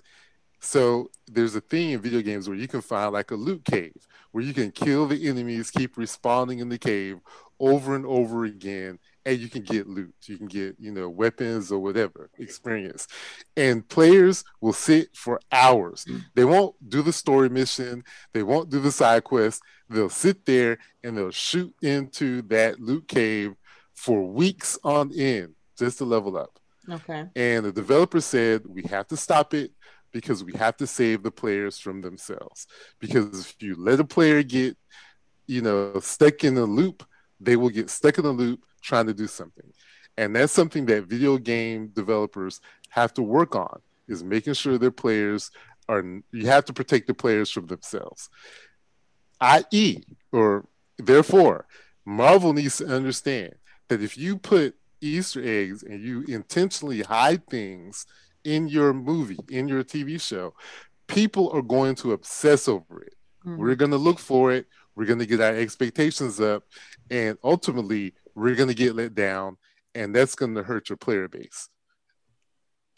[0.59, 3.93] So there's a thing in video games where you can find like a loot cave
[4.31, 7.19] where you can kill the enemies, keep respawning in the cave
[7.59, 10.13] over and over again, and you can get loot.
[10.25, 13.07] You can get, you know, weapons or whatever experience.
[13.57, 16.05] And players will sit for hours.
[16.35, 19.61] They won't do the story mission, they won't do the side quest.
[19.89, 23.55] They'll sit there and they'll shoot into that loot cave
[23.95, 26.59] for weeks on end just to level up.
[26.87, 27.25] Okay.
[27.35, 29.71] And the developer said, we have to stop it
[30.11, 32.67] because we have to save the players from themselves.
[32.99, 34.77] Because if you let a player get,
[35.47, 37.03] you know, stuck in a loop,
[37.39, 39.71] they will get stuck in a loop trying to do something.
[40.17, 44.91] And that's something that video game developers have to work on is making sure their
[44.91, 45.51] players
[45.87, 48.29] are you have to protect the players from themselves.
[49.41, 50.65] I.e., or
[50.97, 51.65] therefore,
[52.05, 53.55] Marvel needs to understand
[53.87, 58.05] that if you put Easter eggs and you intentionally hide things
[58.43, 60.53] in your movie, in your TV show,
[61.07, 63.15] people are going to obsess over it.
[63.45, 63.57] Mm-hmm.
[63.57, 64.67] We're going to look for it.
[64.95, 66.63] We're going to get our expectations up.
[67.09, 69.57] And ultimately, we're going to get let down.
[69.95, 71.69] And that's going to hurt your player base.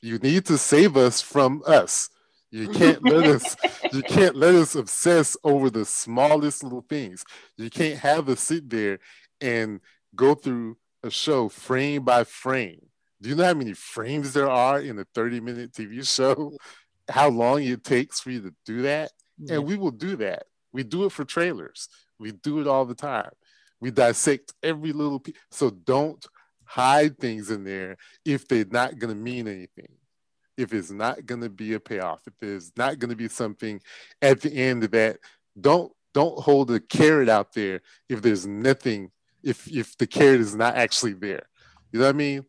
[0.01, 2.09] You need to save us from us.
[2.49, 3.55] You can't let us
[3.93, 7.23] you can't let us obsess over the smallest little things.
[7.57, 8.99] You can't have us sit there
[9.39, 9.79] and
[10.15, 12.87] go through a show frame by frame.
[13.21, 16.53] Do you know how many frames there are in a 30 minute TV show?
[17.09, 19.11] How long it takes for you to do that?
[19.37, 19.55] Yeah.
[19.55, 20.43] And we will do that.
[20.71, 21.89] We do it for trailers.
[22.19, 23.31] We do it all the time.
[23.79, 25.35] We dissect every little piece.
[25.49, 26.25] So don't
[26.63, 29.89] hide things in there if they're not going to mean anything
[30.57, 33.81] if it's not going to be a payoff, if there's not going to be something
[34.21, 35.17] at the end of that,
[35.59, 39.11] don't don't hold a carrot out there if there's nothing,
[39.43, 41.43] if if the carrot is not actually there.
[41.91, 42.45] You know what I mean?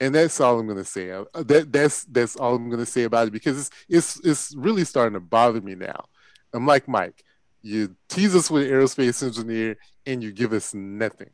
[0.00, 1.10] And that's all I'm gonna say.
[1.10, 4.84] Uh, that that's that's all I'm gonna say about it because it's it's it's really
[4.84, 6.06] starting to bother me now.
[6.54, 7.22] I'm like Mike,
[7.62, 11.30] you tease us with aerospace engineer and you give us nothing.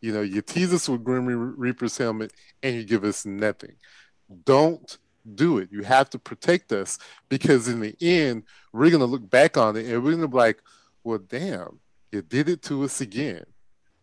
[0.00, 3.74] You know, you tease us with Grim Reaper's helmet and you give us nothing.
[4.44, 4.96] Don't
[5.34, 5.68] do it.
[5.70, 6.98] You have to protect us
[7.28, 10.62] because in the end, we're to look back on it and we're to be like,
[11.04, 11.80] well, damn,
[12.12, 13.44] you did it to us again.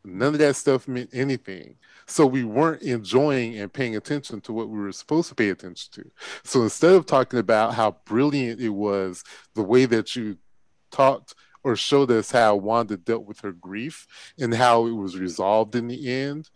[0.08, 1.76] None of that stuff meant anything.
[2.06, 5.92] So we weren't enjoying and paying attention to what we were supposed to pay attention
[5.94, 6.12] to.
[6.44, 10.38] So instead of talking about how brilliant it was, the way that you
[10.92, 14.08] talked or showed us how Wanda dealt with her grief
[14.40, 16.50] and how it was resolved in the end,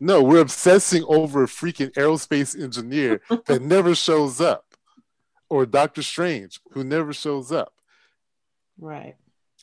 [0.00, 4.64] no, we're obsessing over a freaking aerospace engineer that never shows up,
[5.50, 7.74] or Doctor Strange who never shows up.
[8.78, 9.16] Right.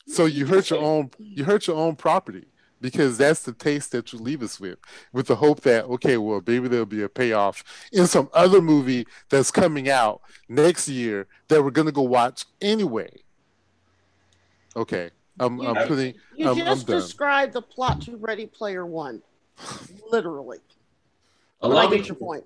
[0.08, 2.46] So you hurt your own you hurt your own property
[2.80, 4.78] because that's the taste that you leave us with,
[5.12, 9.06] with the hope that okay, well, maybe there'll be a payoff in some other movie
[9.28, 13.10] that's coming out next year that we're gonna go watch anyway.
[14.76, 15.10] Okay,
[15.40, 16.14] I'm, I'm putting.
[16.34, 19.22] You I'm, just I'm described the plot to Ready Player One.
[20.10, 20.58] Literally.
[21.62, 22.44] I like get your point.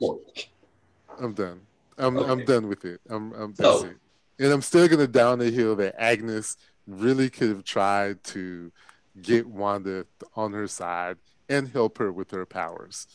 [1.19, 1.61] I'm done.
[1.99, 2.31] I'm okay.
[2.31, 3.01] I'm done with it.
[3.09, 3.97] I'm I'm that's so, it.
[4.39, 8.73] And I'm still gonna down the hill that Agnes really could have tried to
[9.21, 11.19] get Wanda on her side
[11.49, 13.07] and help her with her powers.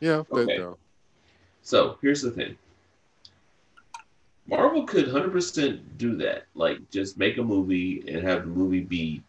[0.00, 0.58] Yeah, but okay.
[0.58, 0.78] no.
[1.62, 2.56] So here's the thing.
[4.46, 6.44] Marvel could 100% do that.
[6.54, 9.22] Like, just make a movie and have the movie be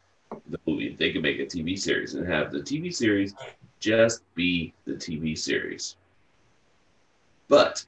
[0.49, 0.95] the movie.
[0.97, 3.34] They could make a TV series and have the TV series
[3.80, 5.95] just be the TV series.
[7.47, 7.86] But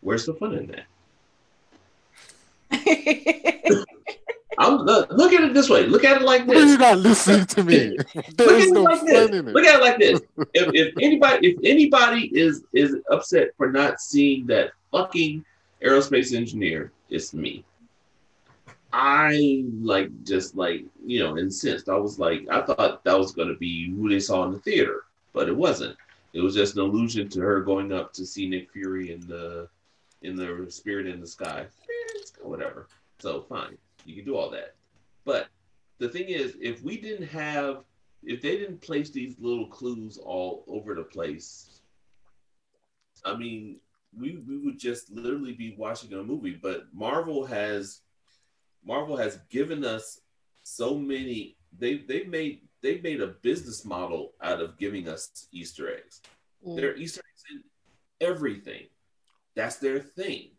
[0.00, 0.84] where's the fun in that?
[4.58, 5.86] I'm, look, look, at it this way.
[5.86, 6.68] Look at it like this.
[6.68, 7.96] You're not listening to me.
[8.36, 9.30] There's no like this.
[9.30, 9.44] it.
[9.46, 10.20] Look at it like this.
[10.54, 15.44] if, if anybody, if anybody is is upset for not seeing that fucking
[15.82, 17.64] aerospace engineer, it's me.
[18.92, 21.88] I like just like you know incensed.
[21.88, 24.58] I was like, I thought that was going to be who they saw in the
[24.60, 25.04] theater
[25.38, 25.96] but it wasn't.
[26.32, 29.68] It was just an allusion to her going up to see Nick Fury in the
[30.22, 31.66] in the Spirit in the Sky,
[32.42, 32.88] whatever.
[33.20, 34.74] So fine, you can do all that.
[35.24, 35.48] But
[35.98, 37.84] the thing is, if we didn't have,
[38.22, 41.80] if they didn't place these little clues all over the place,
[43.24, 43.80] I mean,
[44.16, 46.58] we we would just literally be watching a movie.
[46.60, 48.00] But Marvel has
[48.84, 50.20] Marvel has given us
[50.62, 51.56] so many.
[51.78, 56.22] They they've made they made a business model out of giving us Easter eggs.
[56.66, 56.76] Mm.
[56.76, 58.86] There are Easter eggs in everything.
[59.54, 60.50] That's their thing.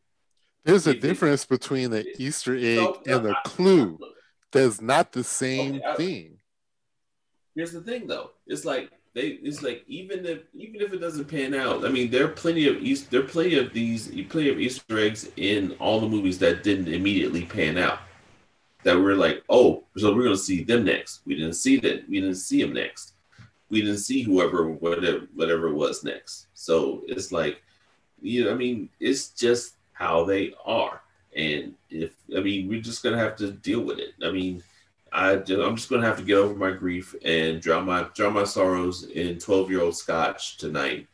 [0.65, 3.98] There's a difference between an Easter egg so, and a clue.
[4.52, 6.38] That's not the same okay, I, thing.
[7.56, 8.32] Here's the thing, though.
[8.48, 9.39] It's like they.
[9.43, 12.67] It's like even if even if it doesn't pan out, I mean, there are plenty
[12.67, 13.08] of Easter.
[13.10, 14.08] There are plenty of these.
[14.08, 18.00] Plenty of Easter eggs in all the movies that didn't immediately pan out
[18.84, 21.22] that we're like, oh, so we're gonna see them next.
[21.26, 22.07] We didn't see that.
[22.10, 23.14] We didn't see them next.
[23.70, 26.47] We didn't see whoever, whatever, whatever was next.
[26.53, 27.62] So it's like,
[28.22, 31.02] you know, I mean, it's just how they are.
[31.36, 34.14] And if I mean, we're just gonna have to deal with it.
[34.24, 34.64] I mean,
[35.12, 38.34] I just, I'm just gonna have to get over my grief and drown my drown
[38.34, 41.08] my sorrows in 12 year old scotch tonight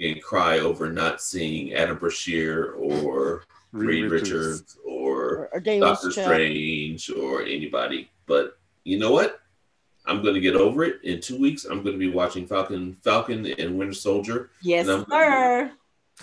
[0.00, 7.08] and cry over not seeing Adam Brashear or Reed Richards, Richards or, or Doctor Strange
[7.10, 8.10] or anybody.
[8.26, 9.40] But you know what?
[10.04, 10.96] I'm going to get over it.
[11.04, 14.50] In two weeks, I'm going to be watching Falcon, Falcon and Winter Soldier.
[14.60, 15.70] Yes, and sir.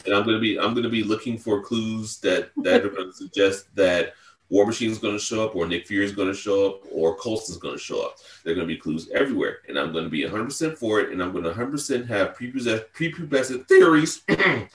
[0.06, 3.74] And I'm to be I'm to be looking for clues that that are to suggest
[3.76, 4.14] that
[4.50, 7.16] War Machine is to show up, or Nick Fury is to show up, or
[7.58, 8.18] going to show up.
[8.44, 11.32] There are to be clues everywhere, and I'm to be 100% for it, and I'm
[11.44, 14.24] to 100% have prepubescent theories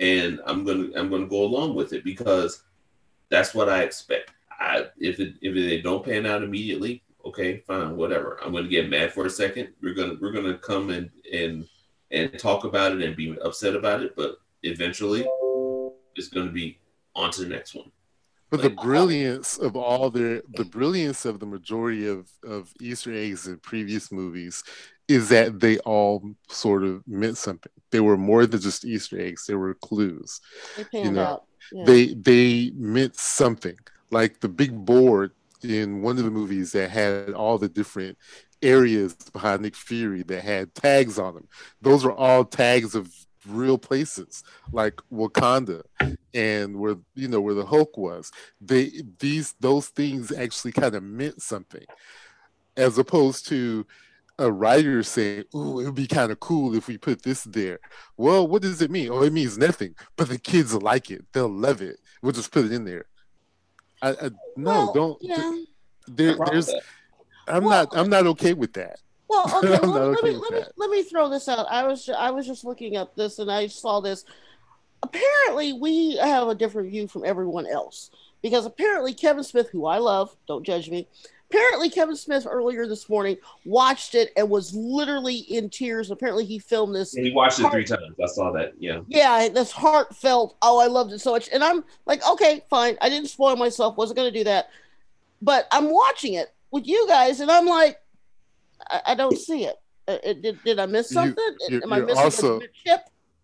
[0.00, 2.62] and I'm gonna I'm gonna go along with it because
[3.28, 4.32] that's what I expect.
[4.50, 8.40] I, if it, if they don't pan out immediately, okay, fine, whatever.
[8.42, 9.68] I'm to get mad for a second.
[9.82, 11.66] We're gonna we're gonna come and and
[12.10, 15.26] and talk about it and be upset about it, but eventually,
[16.16, 16.78] it's going to be
[17.14, 17.90] on to the next one.
[18.50, 23.46] But the brilliance of all the the brilliance of the majority of of Easter eggs
[23.46, 24.64] in previous movies
[25.06, 27.70] is that they all sort of meant something.
[27.92, 30.40] They were more than just Easter eggs; they were clues.
[30.76, 31.44] They you know, out.
[31.72, 31.84] Yeah.
[31.86, 33.78] They they meant something.
[34.10, 35.30] Like the big board
[35.62, 38.18] in one of the movies that had all the different
[38.62, 41.48] areas behind Nick Fury that had tags on them.
[41.80, 43.12] Those were all tags of
[43.46, 45.82] real places like Wakanda
[46.34, 48.30] and where you know where the Hulk was.
[48.60, 51.84] They these those things actually kind of meant something,
[52.76, 53.86] as opposed to
[54.38, 57.78] a writer saying, "Oh, it would be kind of cool if we put this there."
[58.16, 59.10] Well, what does it mean?
[59.10, 59.94] Oh, it means nothing.
[60.16, 61.98] But the kids like it; they'll love it.
[62.22, 63.06] We'll just put it in there.
[64.02, 65.18] I, I no, well, don't.
[65.20, 65.62] Yeah.
[66.08, 66.68] There, there's.
[66.68, 66.80] Uh,
[67.48, 67.96] I'm well, not.
[67.96, 68.98] I'm not okay with that.
[69.30, 69.68] Well, okay.
[69.68, 71.66] let, let, me let me let me throw this out.
[71.70, 74.24] I was I was just looking up this and I saw this.
[75.02, 78.10] Apparently, we have a different view from everyone else
[78.42, 81.06] because apparently Kevin Smith, who I love, don't judge me.
[81.48, 86.10] Apparently, Kevin Smith earlier this morning watched it and was literally in tears.
[86.10, 87.14] Apparently, he filmed this.
[87.14, 88.14] And he watched it three times.
[88.22, 88.74] I saw that.
[88.78, 89.00] Yeah.
[89.08, 90.56] Yeah, this heartfelt.
[90.62, 91.48] Oh, I loved it so much.
[91.52, 92.96] And I'm like, okay, fine.
[93.00, 93.96] I didn't spoil myself.
[93.96, 94.70] Wasn't going to do that.
[95.42, 98.00] But I'm watching it with you guys, and I'm like,
[98.90, 99.76] I, I don't see it.
[100.08, 101.56] Uh, it did, did I miss something?
[101.68, 103.00] You, Am I missing also, a chip?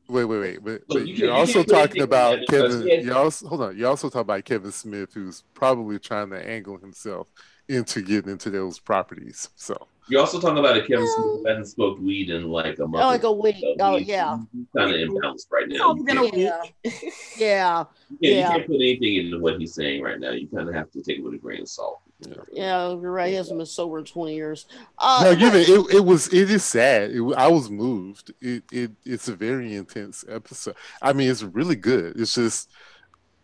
[0.08, 0.64] Wait, wait, wait.
[0.64, 2.86] But, Look, you are also talking about Kevin.
[2.86, 3.76] You also hold on.
[3.76, 7.28] You also talk about Kevin Smith, who's probably trying to angle himself
[7.68, 9.48] into getting into those properties.
[9.56, 12.86] So you're also talking about a Kevin Smith who hasn't smoked weed in like a
[12.86, 13.04] month.
[13.04, 13.56] Oh, like a week.
[13.58, 14.38] So oh, yeah.
[14.76, 15.96] Kind of imbalanced right now.
[16.08, 16.62] Oh, yeah.
[17.36, 17.84] yeah.
[18.20, 18.30] Yeah.
[18.30, 20.30] You can't put anything into what he's saying right now.
[20.30, 22.00] You kind of have to take it with a grain of salt.
[22.20, 23.28] Yeah, yeah you're right.
[23.28, 24.66] He hasn't been sober in 20 years.
[24.98, 25.96] Uh, no, give it, it.
[25.96, 26.32] It was.
[26.32, 27.10] It is sad.
[27.10, 28.32] It, I was moved.
[28.40, 28.92] It, it.
[29.04, 30.76] It's a very intense episode.
[31.02, 32.18] I mean, it's really good.
[32.18, 32.70] It's just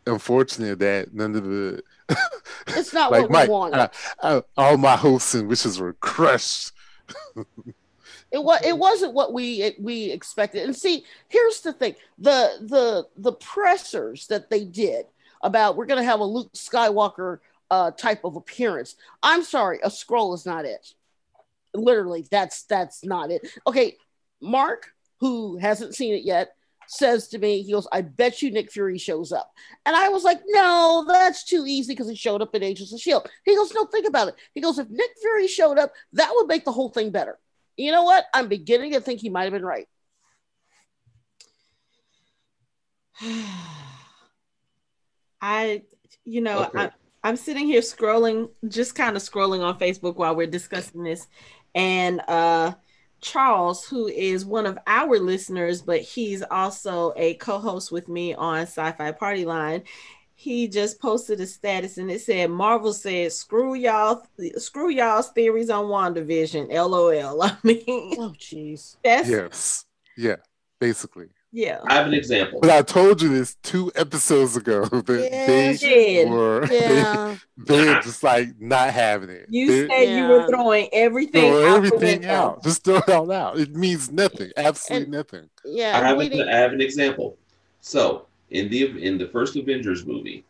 [0.06, 1.82] unfortunate that none of the
[2.68, 3.90] it's not like what Mike, we wanted.
[4.22, 6.72] I, I, all my hopes and wishes were crushed.
[7.36, 10.64] it was it wasn't what we we expected.
[10.64, 15.06] And see, here's the thing: the the the pressers that they did
[15.42, 17.38] about we're going to have a Luke Skywalker
[17.72, 18.96] uh, type of appearance.
[19.22, 20.86] I'm sorry, a scroll is not it.
[21.74, 23.48] Literally, that's that's not it.
[23.66, 23.96] Okay,
[24.42, 24.88] Mark,
[25.20, 26.54] who hasn't seen it yet,
[26.86, 29.50] says to me, he goes, I bet you Nick Fury shows up.
[29.86, 32.96] And I was like, no, that's too easy because he showed up in Agents of
[32.96, 33.30] S.H.I.E.L.D.
[33.46, 34.34] He goes, no, think about it.
[34.54, 37.38] He goes, if Nick Fury showed up, that would make the whole thing better.
[37.78, 38.26] You know what?
[38.34, 39.88] I'm beginning to think he might have been right.
[45.40, 45.84] I,
[46.26, 46.78] you know, okay.
[46.78, 46.90] I,
[47.24, 51.28] I'm sitting here scrolling, just kind of scrolling on Facebook while we're discussing this.
[51.74, 52.74] And uh
[53.20, 58.62] Charles, who is one of our listeners, but he's also a co-host with me on
[58.62, 59.84] Sci-Fi Party Line.
[60.34, 65.70] He just posted a status and it said Marvel said screw y'all screw y'all's theories
[65.70, 66.68] on WandaVision.
[66.72, 67.42] LOL.
[67.42, 68.96] I mean Oh jeez.
[69.04, 69.28] Yes.
[70.16, 70.36] Yeah,
[70.80, 71.28] basically.
[71.52, 71.80] Yeah.
[71.86, 72.60] I have an example.
[72.60, 77.36] But I told you this two episodes ago that yeah, they were yeah.
[77.58, 79.46] they, are just like not having it.
[79.50, 80.16] You they, said yeah.
[80.16, 82.64] you were throwing everything throw out everything out.
[82.64, 83.58] Just throw it all out.
[83.58, 84.50] It means nothing.
[84.56, 85.50] Absolutely and, nothing.
[85.64, 86.00] Yeah.
[86.00, 87.36] I have, a, I have an example.
[87.82, 90.44] So in the in the first Avengers movie,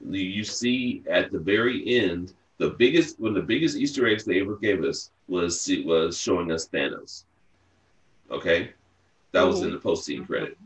[0.00, 4.40] you see at the very end the biggest one of the biggest Easter eggs they
[4.40, 7.24] ever gave us was was showing us Thanos.
[8.30, 8.70] Okay
[9.32, 10.56] that was in the post scene credit.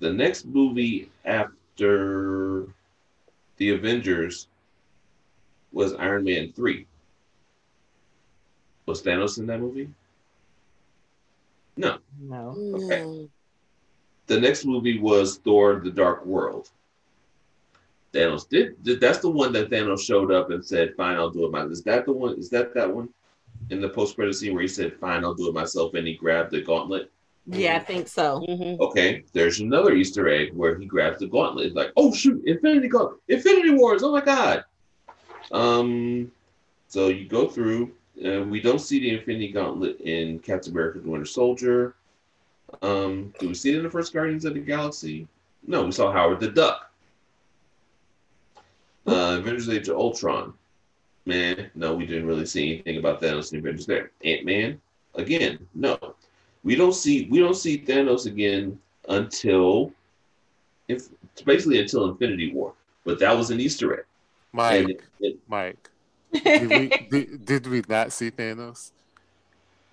[0.00, 2.66] The next movie after
[3.56, 4.48] the Avengers
[5.72, 6.86] was Iron Man 3.
[8.86, 9.88] Was Thanos in that movie?
[11.76, 11.98] No.
[12.20, 12.54] No.
[12.74, 13.28] Okay.
[14.26, 16.70] The next movie was Thor the Dark World.
[18.12, 21.52] Thanos did that's the one that Thanos showed up and said, Fine, I'll do it
[21.52, 21.72] myself.
[21.72, 22.38] Is that the one?
[22.38, 23.08] Is that that one?
[23.70, 26.14] In the post credit scene where he said, "Fine, I'll do it myself," and he
[26.14, 27.10] grabbed the gauntlet.
[27.46, 28.44] Yeah, I think so.
[28.48, 28.80] Mm-hmm.
[28.80, 31.66] Okay, there's another Easter egg where he grabs the gauntlet.
[31.66, 34.02] It's like, oh shoot, Infinity Gauntlet, Infinity Wars!
[34.02, 34.64] Oh my god.
[35.50, 36.30] Um,
[36.88, 37.92] so you go through.
[38.24, 41.96] Uh, we don't see the Infinity Gauntlet in Captain America: The Winter Soldier.
[42.80, 45.26] Um, do we see it in the first Guardians of the Galaxy?
[45.66, 46.92] No, we saw Howard the Duck.
[49.06, 50.54] Uh, Avengers: Age of Ultron.
[51.24, 54.10] Man, no, we didn't really see anything about Thanos in Avengers there.
[54.24, 54.80] Ant Man,
[55.14, 55.98] again, no.
[56.64, 59.92] We don't see we don't see Thanos again until
[60.88, 61.08] if
[61.44, 62.74] basically until Infinity War.
[63.04, 64.04] but that was an Easter egg.
[64.52, 65.90] Mike, it, it, Mike,
[66.32, 68.92] did we, did, did we not see Thanos?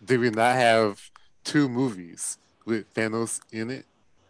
[0.03, 1.09] Did we not have
[1.43, 3.85] two movies with Thanos in it?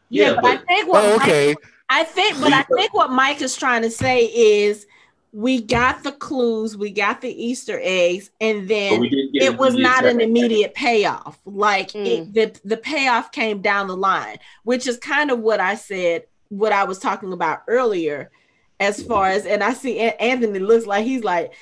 [0.09, 1.47] Yeah, yeah but, but, I think what oh, okay.
[1.47, 1.57] Mike,
[1.89, 4.85] I think, but I think what Mike is trying to say is
[5.31, 10.21] we got the clues, we got the Easter eggs, and then it was not an
[10.21, 11.39] immediate payoff.
[11.45, 12.05] Like mm.
[12.05, 16.23] it, the the payoff came down the line, which is kind of what I said,
[16.49, 18.31] what I was talking about earlier,
[18.79, 21.53] as far as and I see Anthony looks like he's like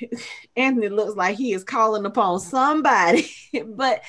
[0.56, 3.30] Anthony looks like he is calling upon somebody,
[3.66, 4.02] but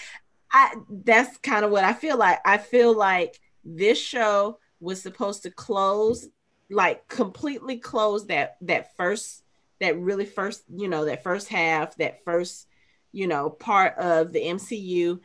[0.52, 2.40] I that's kind of what I feel like.
[2.46, 6.28] I feel like this show was supposed to close
[6.70, 9.44] like completely close that that first
[9.80, 12.68] that really first you know that first half that first
[13.12, 15.20] you know part of the MCU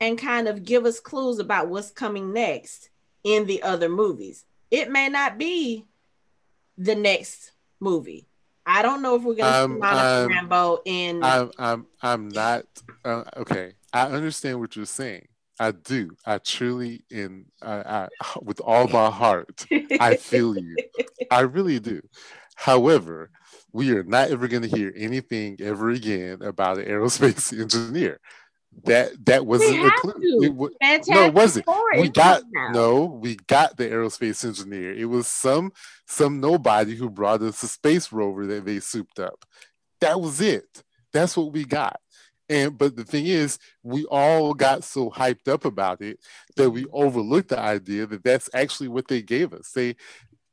[0.00, 2.90] and kind of give us clues about what's coming next
[3.24, 4.44] in the other movies.
[4.70, 5.86] It may not be
[6.76, 8.26] the next movie.
[8.66, 11.22] I don't know if we're going to um, see Monica Rambeau in.
[11.22, 12.66] I'm I'm I'm not
[13.04, 13.74] uh, okay.
[13.92, 15.28] I understand what you're saying,
[15.58, 16.10] I do.
[16.24, 18.08] I truly, in I, I,
[18.42, 19.66] with all my heart,
[20.00, 20.76] I feel you.
[21.30, 22.02] I really do.
[22.54, 23.30] However,
[23.72, 28.20] we are not ever going to hear anything ever again about an aerospace engineer.
[28.84, 30.42] That that wasn't a clue.
[30.42, 30.70] It was,
[31.08, 31.66] no, it wasn't.
[31.96, 34.92] We got no, we got the aerospace engineer.
[34.92, 35.72] It was some
[36.06, 39.46] some nobody who brought us a space rover that they souped up.
[40.02, 40.82] That was it.
[41.12, 41.98] That's what we got.
[42.48, 46.20] And but the thing is, we all got so hyped up about it
[46.56, 49.72] that we overlooked the idea that that's actually what they gave us.
[49.72, 49.96] They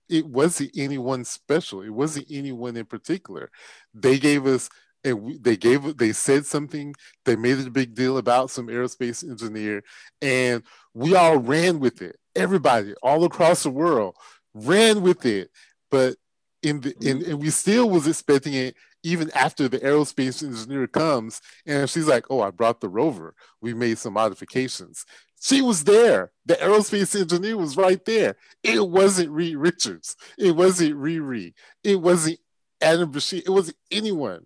[0.09, 1.81] it wasn't anyone special.
[1.81, 3.49] It wasn't anyone in particular.
[3.93, 4.69] They gave us
[5.03, 6.93] and we, they gave they said something
[7.25, 9.83] they made a big deal about some aerospace engineer
[10.21, 10.63] and
[10.93, 14.15] we all ran with it everybody all across the world
[14.53, 15.49] ran with it
[15.91, 16.15] but
[16.61, 21.41] in the in, and we still was expecting it even after the aerospace engineer comes
[21.65, 23.35] and she's like, Oh, I brought the rover.
[23.61, 25.05] We made some modifications.
[25.41, 26.31] She was there.
[26.45, 28.37] The aerospace engineer was right there.
[28.63, 30.15] It wasn't Reed Richards.
[30.37, 31.53] It wasn't Riri.
[31.83, 32.39] It wasn't
[32.81, 33.41] Adam Brashear.
[33.45, 34.45] It wasn't anyone.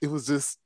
[0.00, 0.58] It was just,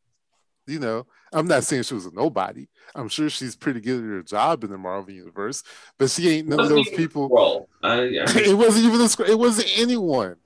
[0.69, 2.69] you know, I'm not saying she was a nobody.
[2.95, 5.65] I'm sure she's pretty good at her job in the Marvel universe,
[5.99, 7.29] but she ain't none of those people.
[7.83, 8.05] I, I
[8.37, 10.37] it wasn't even a, it wasn't anyone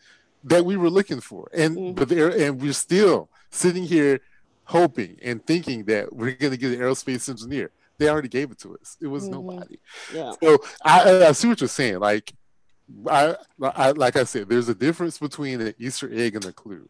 [0.44, 1.48] that we were looking for.
[1.52, 1.92] And mm-hmm.
[1.94, 4.20] but there and we're still sitting here
[4.64, 7.70] hoping and thinking that we're going to get an aerospace engineer.
[7.98, 8.96] They already gave it to us.
[9.00, 9.32] It was mm-hmm.
[9.32, 9.78] nobody.
[10.14, 10.32] Yeah.
[10.42, 11.98] So I, I see what you're saying.
[11.98, 12.32] Like
[13.06, 16.88] I, I like I said, there's a difference between an Easter egg and a clue,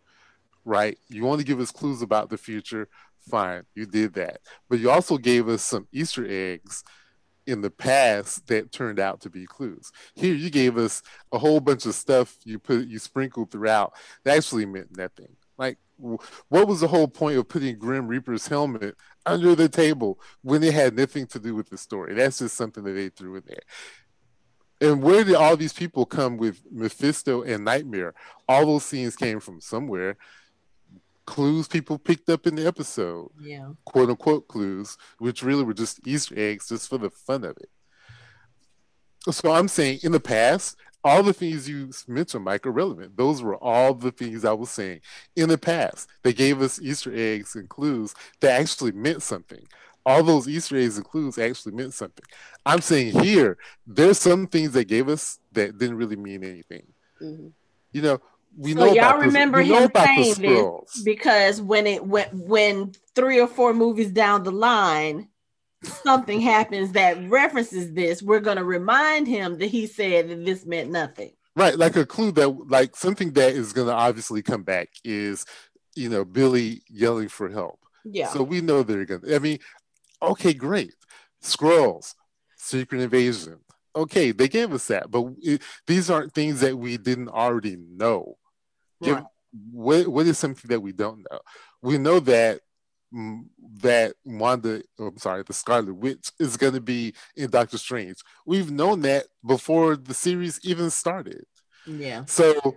[0.65, 0.99] right?
[1.09, 2.89] You want to give us clues about the future,
[3.29, 4.41] fine, you did that.
[4.69, 6.85] But you also gave us some Easter eggs
[7.49, 9.91] in the past that turned out to be clues.
[10.15, 13.95] Here you gave us a whole bunch of stuff you put you sprinkled throughout
[14.25, 15.35] that actually meant nothing.
[15.57, 18.97] Like what was the whole point of putting Grim Reaper's helmet
[19.27, 22.15] under the table when it had nothing to do with the story?
[22.15, 23.63] That's just something that they threw in there.
[24.81, 28.15] And where did all these people come with Mephisto and Nightmare?
[28.47, 30.17] All those scenes came from somewhere
[31.29, 33.31] clues people picked up in the episode.
[33.39, 33.68] Yeah.
[33.85, 37.68] Quote unquote clues, which really were just Easter eggs just for the fun of it.
[39.31, 43.18] So I'm saying in the past, all the things you mentioned, Mike, are relevant.
[43.18, 45.01] Those were all the things I was saying.
[45.37, 49.64] In the past, they gave us Easter eggs and clues that actually meant something.
[50.07, 52.24] All those Easter eggs and clues actually meant something.
[52.64, 56.87] I'm saying here, there's some things they gave us that didn't really mean anything.
[57.20, 57.49] Mm-hmm.
[57.93, 58.20] You know,
[58.59, 63.47] we so know y'all remember him saying this because when it went when three or
[63.47, 65.29] four movies down the line
[65.85, 70.67] something happens that references this we're going to remind him that he said that this
[70.67, 71.31] meant nothing.
[71.55, 75.47] Right like a clue that like something that is going to obviously come back is
[75.95, 77.79] you know billy yelling for help.
[78.05, 78.29] Yeah.
[78.29, 79.59] So we know they're going to i mean
[80.21, 80.95] okay great.
[81.41, 82.17] Scrolls
[82.57, 83.59] secret invasion.
[83.95, 88.38] Okay they gave us that but it, these aren't things that we didn't already know
[89.01, 89.25] Right.
[89.73, 91.39] what what is something that we don't know?
[91.83, 92.61] We know that
[93.15, 93.45] mm,
[93.83, 98.17] that Wanda, oh, I'm sorry, the Scarlet Witch is going to be in Doctor Strange.
[98.45, 101.45] We've known that before the series even started.
[101.87, 102.25] Yeah.
[102.27, 102.77] So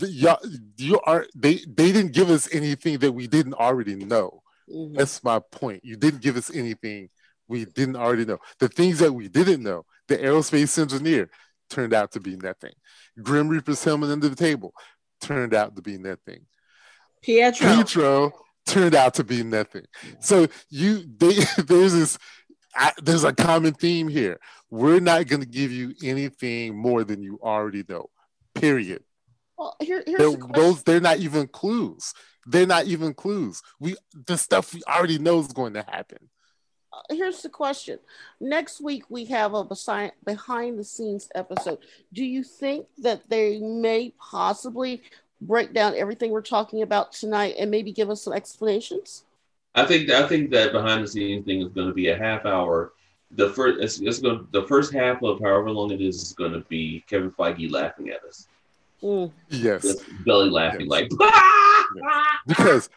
[0.00, 0.34] you
[0.76, 4.42] you are they they didn't give us anything that we didn't already know.
[4.70, 4.96] Mm-hmm.
[4.96, 5.84] That's my point.
[5.84, 7.08] You didn't give us anything
[7.48, 8.38] we didn't already know.
[8.58, 11.30] The things that we didn't know, the aerospace engineer
[11.70, 12.72] turned out to be nothing.
[13.22, 14.74] Grim Reaper's helmet under the table
[15.20, 16.46] turned out to be nothing.
[17.22, 17.68] Pietro.
[17.68, 18.32] Pietro
[18.66, 19.84] turned out to be nothing.
[20.20, 21.34] So you they,
[21.66, 22.18] there's this
[22.74, 24.38] I, there's a common theme here.
[24.70, 28.08] We're not going to give you anything more than you already know.
[28.54, 29.02] Period.
[29.56, 32.14] Well, here, here's They're, the those they're not even clues.
[32.46, 33.60] They're not even clues.
[33.80, 33.96] We
[34.26, 36.30] the stuff we already know is going to happen.
[37.10, 37.98] Here's the question.
[38.40, 39.64] Next week we have a
[40.24, 41.78] behind the scenes episode.
[42.12, 45.02] Do you think that they may possibly
[45.40, 49.24] break down everything we're talking about tonight and maybe give us some explanations?
[49.74, 52.44] I think I think that behind the scenes thing is going to be a half
[52.44, 52.92] hour.
[53.32, 56.52] The first it's, it's going the first half of however long it is is going
[56.52, 58.48] to be Kevin Feige laughing at us,
[59.02, 59.30] Mm.
[59.48, 60.88] Yes, just belly laughing Yes.
[60.88, 61.08] like.
[62.46, 62.90] because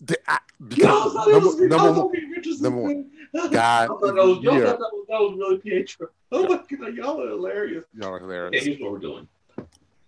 [0.00, 0.38] the, I,
[0.68, 4.50] because number, number one, number one, God, I thought that was, yeah.
[4.50, 6.08] Thought that was, that was really Pietro.
[6.30, 7.84] Oh my god, y'all are hilarious.
[7.94, 8.64] y'all are Okay, hilarious.
[8.64, 9.28] here's what we're doing.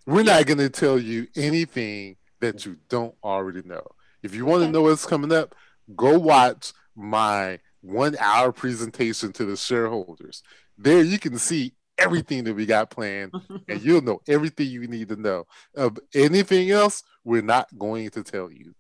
[0.07, 3.83] We're not going to tell you anything that you don't already know.
[4.23, 4.73] If you want to Okay.
[4.73, 5.55] know what's coming up,
[5.97, 10.43] go watch my one hour presentation to the shareholders.
[10.79, 13.33] There you can see everything that we got planned
[13.69, 15.47] and you'll know everything you need to know.
[15.77, 18.75] Of anything else, we're not going to tell you.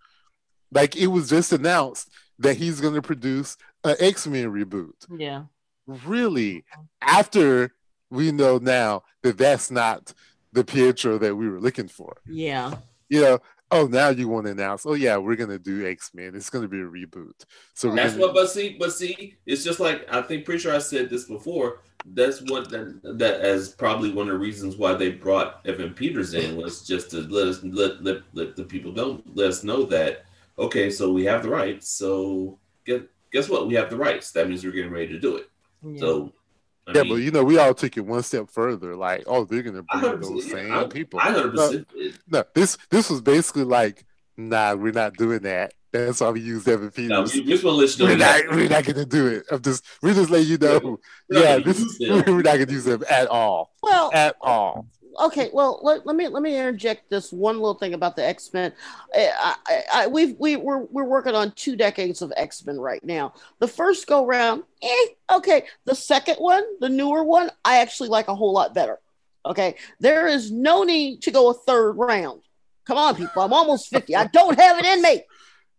[0.74, 2.10] Like it was just announced
[2.40, 4.92] that he's going to produce an X Men reboot.
[5.16, 5.44] yeah.
[5.86, 6.64] Really,
[7.02, 7.74] after
[8.10, 10.14] we know now that that's not
[10.52, 12.16] the Pietro that we were looking for.
[12.26, 12.76] Yeah.
[13.10, 13.38] You know,
[13.70, 16.34] oh, now you want to announce, oh, yeah, we're going to do X Men.
[16.34, 17.44] It's going to be a reboot.
[17.74, 20.74] So That's gonna, what, but see, but see, it's just like I think pretty sure
[20.74, 21.80] I said this before.
[22.06, 26.34] That's what that, that as probably one of the reasons why they brought Evan Peters
[26.34, 29.84] in was just to let us let let, let the people know let us know
[29.84, 30.24] that
[30.58, 31.88] okay, so we have the rights.
[31.90, 33.02] So guess
[33.32, 33.66] guess what?
[33.68, 34.32] We have the rights.
[34.32, 35.50] That means we're getting ready to do it.
[35.82, 36.00] yeah.
[36.00, 36.32] So
[36.86, 38.94] I yeah, mean, but you know, we all took it one step further.
[38.96, 41.20] Like, oh, they're going to bring those same I, people.
[41.20, 41.88] I hundred percent.
[41.94, 42.18] did.
[42.28, 44.04] No, this this was basically like,
[44.36, 45.72] nah, we're not doing that.
[45.92, 47.34] That's why we used Evan No, Peters.
[47.34, 48.16] we, we just let you we're know.
[48.16, 48.50] not, that.
[48.50, 49.44] we're not gonna do it.
[49.50, 50.98] I'm just, we're just letting you know.
[51.28, 54.10] We're not Yeah, gonna this use is, we're not gonna use them at all, Well,
[54.12, 54.88] at all.
[55.18, 55.50] Okay.
[55.52, 58.72] Well, let, let me let me interject this one little thing about the X Men.
[60.10, 63.34] We've we we're we're working on two decades of X Men right now.
[63.58, 65.64] The first go round, eh, okay.
[65.84, 68.98] The second one, the newer one, I actually like a whole lot better.
[69.46, 72.42] Okay, there is no need to go a third round.
[72.86, 73.42] Come on, people.
[73.42, 74.16] I'm almost fifty.
[74.16, 75.22] I don't have it in me.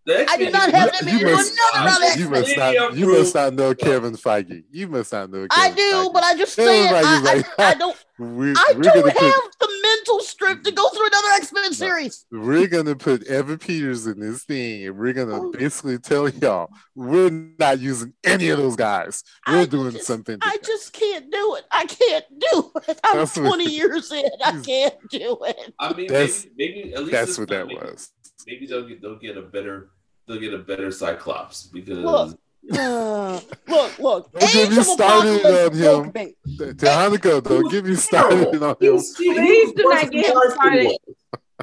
[0.06, 3.34] The I do not have it in You must- another You must not, you must
[3.34, 4.64] not know Kevin Feige.
[4.72, 5.48] You must not know.
[5.50, 6.14] I do, Feige.
[6.14, 7.98] but I just Kevin saying, I, Feige's I, like, I don't.
[8.18, 11.74] We're, I we're don't have put, the mental strength to go through another X Men
[11.74, 12.26] series.
[12.32, 15.52] we're gonna put Evan Peters in this thing, and we're gonna Oh.
[15.52, 17.30] basically tell y'all we're
[17.60, 19.22] not using any of those guys.
[19.46, 20.38] We're I doing just- something.
[20.42, 21.66] I just can't do it.
[21.72, 23.00] I can't do it.
[23.04, 24.24] I'm That's what- 20 years in.
[24.46, 25.74] I can't do it.
[25.78, 28.12] I mean, That's- maybe, maybe at least That's what time, that maybe- was.
[28.48, 29.90] Maybe they'll get they'll get a better
[30.28, 32.40] they'll get a better Cyclops because Look,
[32.74, 34.32] Uh, look, look.
[34.32, 36.12] Don't get me of started on him.
[36.16, 36.36] me.
[36.48, 38.98] Hanako, don't get me started on him.
[39.16, 40.98] Please do not get him started.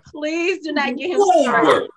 [0.07, 1.89] Please do not get him started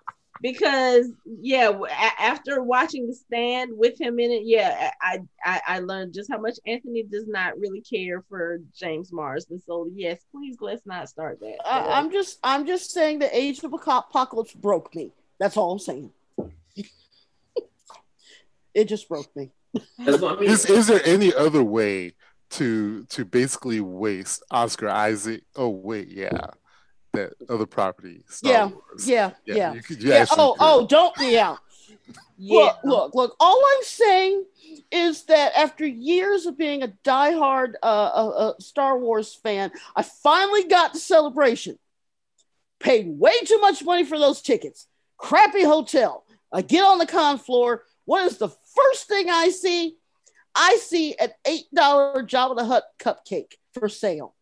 [0.41, 1.71] because yeah,
[2.19, 6.39] after watching the stand with him in it, yeah, I, I I learned just how
[6.39, 9.61] much Anthony does not really care for James Marsden.
[9.65, 11.57] So yes, please let's not start that.
[11.65, 15.11] I, I'm just, I'm just saying the Age of Apocalypse broke me.
[15.39, 16.11] That's all I'm saying.
[18.75, 19.51] It just broke me.
[19.97, 20.49] That's what I mean.
[20.51, 22.13] Is is there any other way
[22.51, 25.43] to to basically waste Oscar Isaac?
[25.55, 26.47] Oh wait, yeah,
[27.13, 28.23] that other property.
[28.29, 29.07] Star Yeah, Wars.
[29.09, 29.73] Yeah, yeah.
[29.73, 30.25] You could, you Yeah.
[30.31, 30.57] Oh, could.
[30.59, 31.55] oh, don't yeah.
[32.37, 33.35] yeah, Look, look, look.
[33.39, 34.45] All I'm saying
[34.91, 40.03] is that after years of being a diehard uh, uh, uh, Star Wars fan, I
[40.03, 41.79] finally got the Celebration.
[42.79, 44.87] Paid way too much money for those tickets.
[45.17, 46.23] Crappy hotel.
[46.51, 47.83] I get on the con floor.
[48.03, 49.95] What is the first thing I see?
[50.55, 54.33] I see an eight dollar Jabba the Hutt cupcake for sale.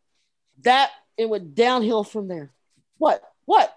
[0.61, 2.51] That it went downhill from there.
[2.97, 3.21] What?
[3.45, 3.75] What?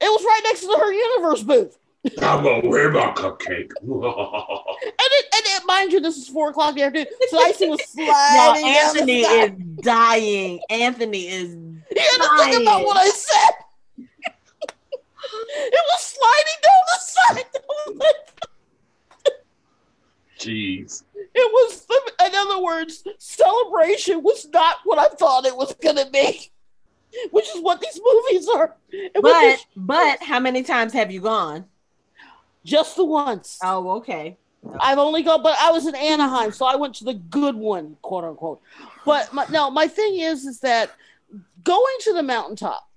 [0.00, 1.78] It was right next to Her Universe booth.
[2.22, 3.70] I'm gonna wear my cupcake.
[4.84, 7.06] And it, and it, mind you, this is four o'clock in the afternoon.
[7.30, 8.64] So I see was Y'all, sliding.
[8.64, 9.52] down the Anthony is
[9.82, 10.60] dying.
[10.70, 13.54] Anthony is You had to think about what I said.
[13.98, 18.41] it was sliding down the side.
[20.42, 21.04] Jeez.
[21.34, 21.86] It was,
[22.26, 26.50] in other words, celebration was not what I thought it was going to be,
[27.30, 28.76] which is what these movies are.
[28.90, 31.64] It but just, but how many times have you gone?
[32.64, 33.58] just the once.
[33.62, 34.36] Oh, okay.
[34.80, 37.96] I've only gone, but I was in Anaheim, so I went to the good one,
[38.02, 38.60] quote unquote.
[39.04, 40.92] But my, no, my thing is, is that
[41.64, 42.88] going to the mountaintop,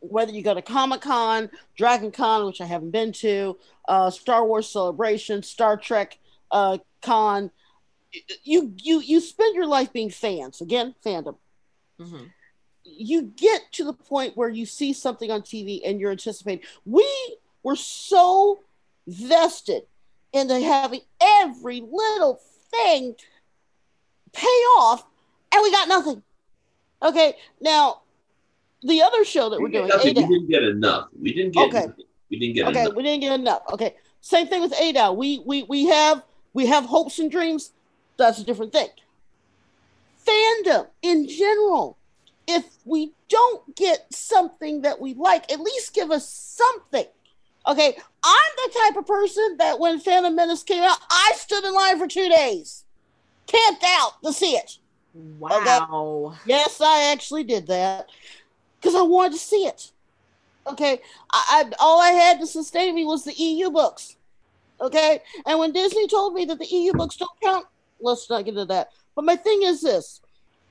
[0.00, 4.46] whether you go to Comic Con, Dragon Con, which I haven't been to, uh, Star
[4.46, 6.18] Wars Celebration, Star Trek
[6.52, 7.50] uh, Con,
[8.44, 10.60] you you you spend your life being fans.
[10.60, 11.36] Again, fandom.
[11.98, 12.30] Mhm.
[12.84, 16.64] you get to the point where you see something on TV and you're anticipating.
[16.84, 17.06] We
[17.62, 18.60] were so
[19.06, 19.84] vested
[20.32, 22.40] into having every little
[22.70, 23.14] thing
[24.32, 24.46] pay
[24.78, 25.04] off,
[25.52, 26.22] and we got nothing.
[27.02, 28.02] Okay, now
[28.82, 30.14] the other show that We we're doing, nothing.
[30.14, 31.08] We didn't get enough.
[31.20, 31.68] We didn't get.
[31.68, 31.86] Okay.
[32.30, 32.94] We didn't get Okay, enough.
[32.94, 33.62] we didn't get enough.
[33.72, 35.16] Okay, same thing with ADAL.
[35.16, 36.22] We we we have
[36.54, 37.72] we have hopes and dreams.
[38.16, 38.88] That's a different thing.
[40.26, 41.96] Fandom in general.
[42.46, 47.06] If we don't get something that we like, at least give us something.
[47.66, 51.72] Okay, I'm the type of person that when Phantom Menace came out, I stood in
[51.72, 52.84] line for two days,
[53.46, 54.78] camped out to see it.
[55.14, 55.50] Wow.
[56.44, 58.08] Yes, I actually did that
[58.80, 59.92] because I wanted to see it.
[60.66, 61.00] Okay,
[61.32, 64.16] I, I all I had to sustain me was the EU books.
[64.82, 67.66] Okay, and when Disney told me that the EU books don't count,
[68.00, 68.88] let's not get into that.
[69.14, 70.20] But my thing is this: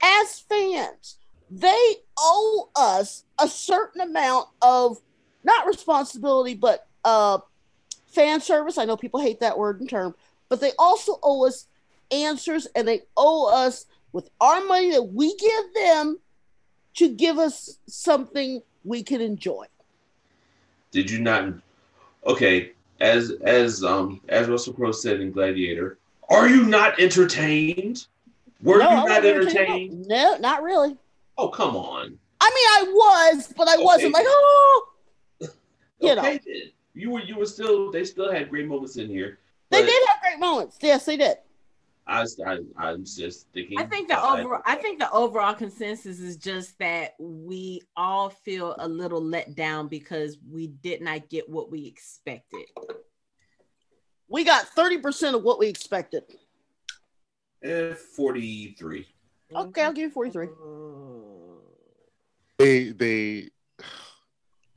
[0.03, 1.17] as fans,
[1.49, 4.99] they owe us a certain amount of
[5.45, 7.39] not responsibility, but uh,
[8.07, 8.77] fan service.
[8.77, 10.13] I know people hate that word and term,
[10.49, 11.67] but they also owe us
[12.11, 16.19] answers, and they owe us with our money that we give them
[16.95, 19.65] to give us something we can enjoy.
[20.91, 21.53] Did you not?
[22.25, 25.97] Okay, as as um as Russell Crowe said in Gladiator,
[26.29, 28.05] are you not entertained?
[28.61, 30.05] Were No, you not entertained.
[30.07, 30.95] No, not really.
[31.37, 32.17] Oh come on.
[32.43, 33.83] I mean, I was, but I Okay.
[33.83, 34.87] wasn't like, oh,
[35.99, 36.21] You know.
[36.21, 36.39] then.
[36.93, 39.39] you were you were still they still had great moments in here.
[39.69, 40.77] they did have great moments.
[40.81, 41.37] Yes, they did.
[42.11, 43.79] I, I I'm just thinking.
[43.79, 48.75] I think the overall I think the overall consensus is just that we all feel
[48.79, 52.65] a little let down because we did not get what we expected.
[54.27, 56.23] We got 30% of what we expected.
[57.63, 59.07] eh, forty three.
[59.55, 60.47] Okay, I'll give you 43.
[62.57, 63.49] they they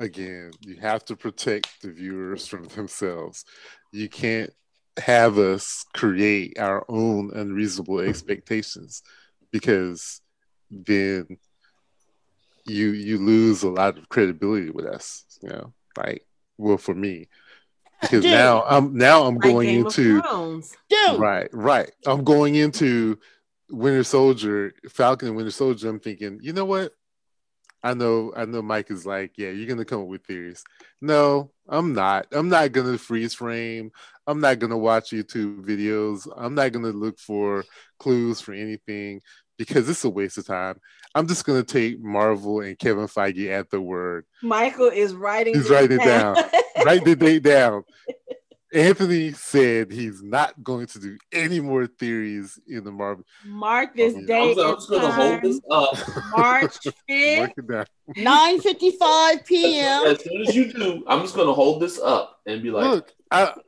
[0.01, 3.45] again you have to protect the viewers from themselves
[3.93, 4.51] you can't
[4.99, 9.03] have us create our own unreasonable expectations
[9.51, 10.21] because
[10.71, 11.27] then
[12.65, 16.25] you you lose a lot of credibility with us you know like
[16.59, 17.29] well for me
[18.01, 18.31] because Dude.
[18.31, 20.25] now i'm now i'm Like going Game into of
[20.89, 21.91] Dude, Right, right.
[22.07, 23.19] I'm going into
[23.71, 25.89] Winter Soldier, Falcon and Winter Soldier.
[25.89, 26.93] I'm thinking, you know what?
[27.83, 28.63] I know, I know.
[28.63, 30.65] Mike is like, yeah, you're gonna come up with theories.
[31.01, 32.27] No, I'm not.
[32.33, 33.91] I'm not gonna freeze frame.
[34.27, 36.29] I'm not gonna watch YouTube videos.
[36.37, 37.65] I'm not gonna look for
[37.99, 39.21] clues for anything
[39.59, 40.79] because it's a waste of time.
[41.15, 44.27] I'm just gonna take Marvel and Kevin Feige at the word.
[44.43, 45.55] Michael is writing.
[45.55, 46.37] He's writing it down.
[46.85, 47.85] Write the date down.
[48.73, 53.25] Anthony said he's not going to do any more theories in the Marvel.
[53.45, 54.59] Mark oh, this I'm I'm, date.
[54.59, 55.97] I'm just gonna hold this up.
[56.37, 56.77] March
[57.09, 57.37] 5th.
[57.37, 60.07] Mark it 9.55 p.m.
[60.07, 63.13] As soon as you do, I'm just gonna hold this up and be like, Look,
[63.31, 63.55] I,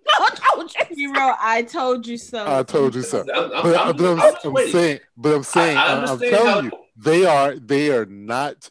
[0.91, 2.45] Hero, I told you so.
[2.47, 3.25] I told you so.
[3.35, 6.13] I'm, I'm, But, I'm, but I'm, I'm I'm saying, but I'm saying, I- I I,
[6.13, 8.71] am telling how- you, they are, they are not.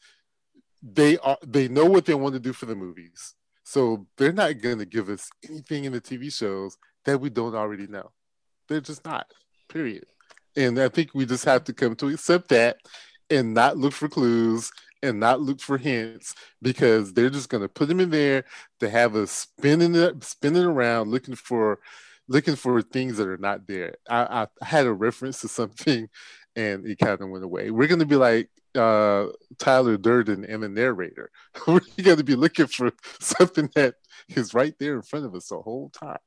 [0.82, 1.38] They are.
[1.46, 3.35] They know what they want to do for the movies,
[3.66, 7.56] so they're not going to give us anything in the TV shows that we don't
[7.56, 8.12] already know.
[8.70, 9.28] They're just not.
[9.68, 10.06] Period.
[10.56, 12.78] And I think we just have to come to accept that
[13.30, 17.68] and not look for clues and not look for hints because they're just going to
[17.68, 18.46] put them in there
[18.80, 21.80] to have us spinning it, spinning around looking for
[22.28, 23.96] looking for things that are not there.
[24.10, 26.08] I, I had a reference to something
[26.56, 27.72] and it kind of went away.
[27.72, 29.28] We're going to be like uh,
[29.58, 31.32] Tyler Durden and the narrator.
[31.68, 33.96] We're going to be looking for something that
[34.30, 36.18] is right there in front of us the whole time.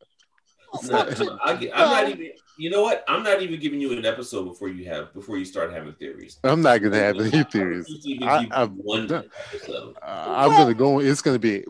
[0.84, 2.32] No, no, I, am not even.
[2.58, 3.04] You know what?
[3.08, 6.38] I'm not even giving you an episode before you have before you start having theories.
[6.44, 7.86] I'm not going to have any theories.
[7.88, 9.12] I'm gonna I- give one.
[9.12, 9.22] Uh,
[10.02, 11.00] I'm gonna go.
[11.00, 11.64] It's gonna be.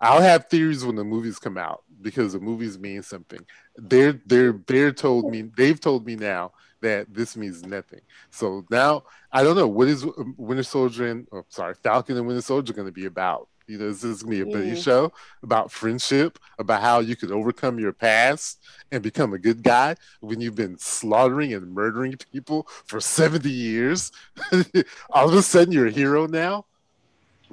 [0.00, 3.40] I'll have theories when the movies come out because the movies mean something.
[3.76, 5.50] They're they're they're told me.
[5.56, 6.52] They've told me now
[6.84, 8.00] that this means nothing.
[8.30, 10.06] So now I don't know what is
[10.36, 13.48] Winter Soldier and oh, sorry Falcon and Winter Soldier going to be about.
[13.66, 14.84] You know, is this going to be a buddy Mm.
[14.84, 15.12] show
[15.42, 18.60] about friendship, about how you can overcome your past
[18.92, 24.12] and become a good guy when you've been slaughtering and murdering people for 70 years?
[25.10, 26.66] All of a sudden, you're a hero now.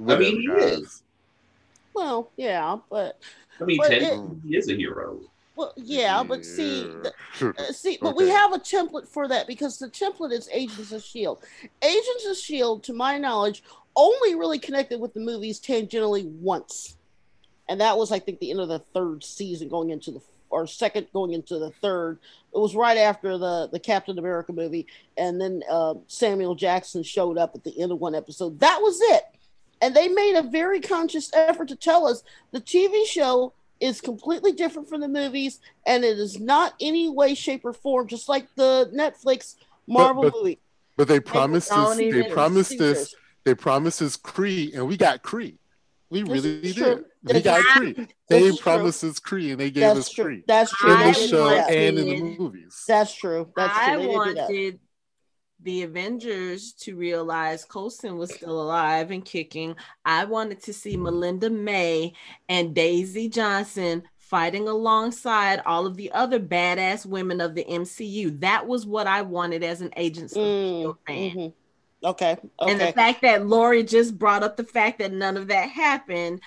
[0.08, 1.02] I mean, he Whatever, is.
[1.94, 3.18] Well, yeah, but
[3.60, 5.20] I mean, But technically, he is a hero.
[5.54, 7.12] Well, yeah, but see, the,
[7.58, 11.02] Uh, see, but we have a template for that because the template is Agents of
[11.02, 11.42] Shield.
[11.82, 13.62] Agents of Shield, to my knowledge,
[13.94, 16.96] only really connected with the movies tangentially once,
[17.68, 20.20] and that was, I think, the end of the third season, going into the
[20.52, 22.18] or second going into the third.
[22.54, 24.86] It was right after the the Captain America movie,
[25.16, 28.60] and then uh, Samuel Jackson showed up at the end of one episode.
[28.60, 29.24] That was it,
[29.80, 32.22] and they made a very conscious effort to tell us
[32.52, 37.34] the TV show is completely different from the movies, and it is not any way,
[37.34, 39.56] shape, or form just like the Netflix
[39.88, 40.60] Marvel but, movie.
[40.96, 41.96] But they promised don't us.
[41.98, 42.78] They promised us.
[42.78, 43.14] Serious.
[43.44, 45.56] They promised us Kree, and we got Kree.
[46.10, 46.76] We This really did.
[46.76, 47.04] true.
[47.24, 48.08] We This got is- Kree.
[48.28, 48.62] They is true.
[48.62, 50.24] promised us Kree, and they gave That's us true.
[50.26, 50.92] Kree That's true.
[50.92, 52.84] in I the They show do and in the movies.
[52.86, 53.50] That's true.
[53.56, 53.82] That's true.
[53.84, 54.14] I They did do that.
[54.14, 54.80] wanted
[55.62, 59.76] the Avengers to realize Coulson was still alive and kicking.
[60.04, 62.14] I wanted to see Melinda May
[62.48, 68.40] and Daisy Johnson fighting alongside all of the other badass women of the MCU.
[68.40, 71.30] That was what I wanted as an Agents Mm, fan.
[71.30, 71.52] mhm.
[72.04, 72.36] Okay.
[72.60, 76.40] And the fact that Lori just brought up the fact that none of that happened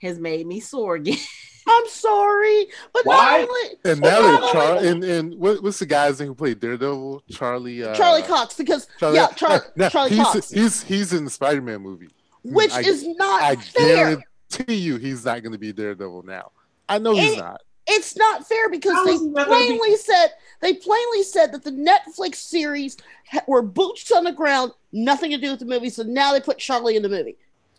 [0.00, 1.18] has made me sore again.
[1.68, 3.16] I'm sorry, but Why?
[3.40, 6.28] not only And now not that Char only- and and what, what's the guy's name
[6.28, 7.24] who played Daredevil?
[7.30, 7.82] Charlie.
[7.82, 11.30] Uh, Charlie Cox, because Charlie, yeah, Char- now, Charlie he's, Cox, He's he's in the
[11.30, 12.08] Spider Man movie.
[12.44, 14.22] which I- is not I fair.
[14.50, 16.52] guarantee you he's not going to be Daredevil now.
[16.88, 17.60] I know he's And- not.
[17.88, 20.28] It's not fair because they is he not gonna be- plainly said
[20.60, 22.96] they plainly said that the Netflix series
[23.30, 25.88] ha- were boots on the ground, nothing to do with the movie.
[25.90, 27.36] So now they put Charlie in the movie.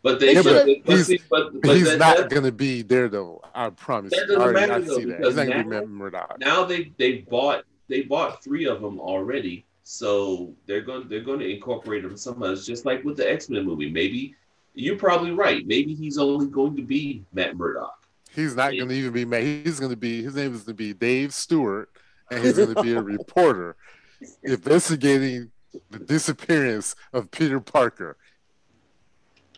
[0.08, 2.82] But they Yeah, but, but, he's- see, but, but he's that- not going to be
[2.82, 3.44] Daredevil.
[3.54, 4.12] I promise.
[4.12, 4.36] That you.
[4.38, 5.06] doesn't matter, I though, that.
[5.08, 9.00] because He's not going to now- now they they bought they bought three of them
[9.02, 12.46] already, so they're going they're going to incorporate them somehow.
[12.52, 13.90] It's just like with the X Men movie.
[13.90, 14.34] Maybe
[14.76, 15.68] you're probably right.
[15.68, 18.08] Maybe he's only going to be Matt Murdock.
[18.34, 19.44] He's not going to even be Matt.
[19.44, 20.24] He's going to be.
[20.24, 21.90] His name is going to be Dave Stewart,
[22.32, 23.76] and he's going to be a reporter
[24.44, 25.52] investigating
[25.90, 28.16] the disappearance of Peter Parker.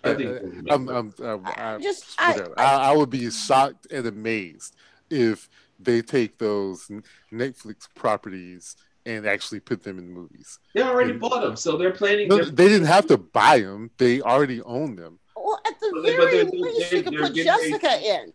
[0.04, 2.40] I think that's what I'm, I'm, I'm, I I'm, just I.
[2.58, 4.76] I, I would be shocked and amazed
[5.10, 6.90] if they take those
[7.32, 8.76] Netflix properties
[9.06, 10.60] and actually put them in movies.
[10.74, 12.28] They already bought them, so they're planning.
[12.28, 15.20] No, they're- they didn't have to buy them; they already own them.
[15.36, 17.52] well, at the But they- but very they're- they're- least, you could they're put getting
[17.52, 18.34] ready- Jessica in.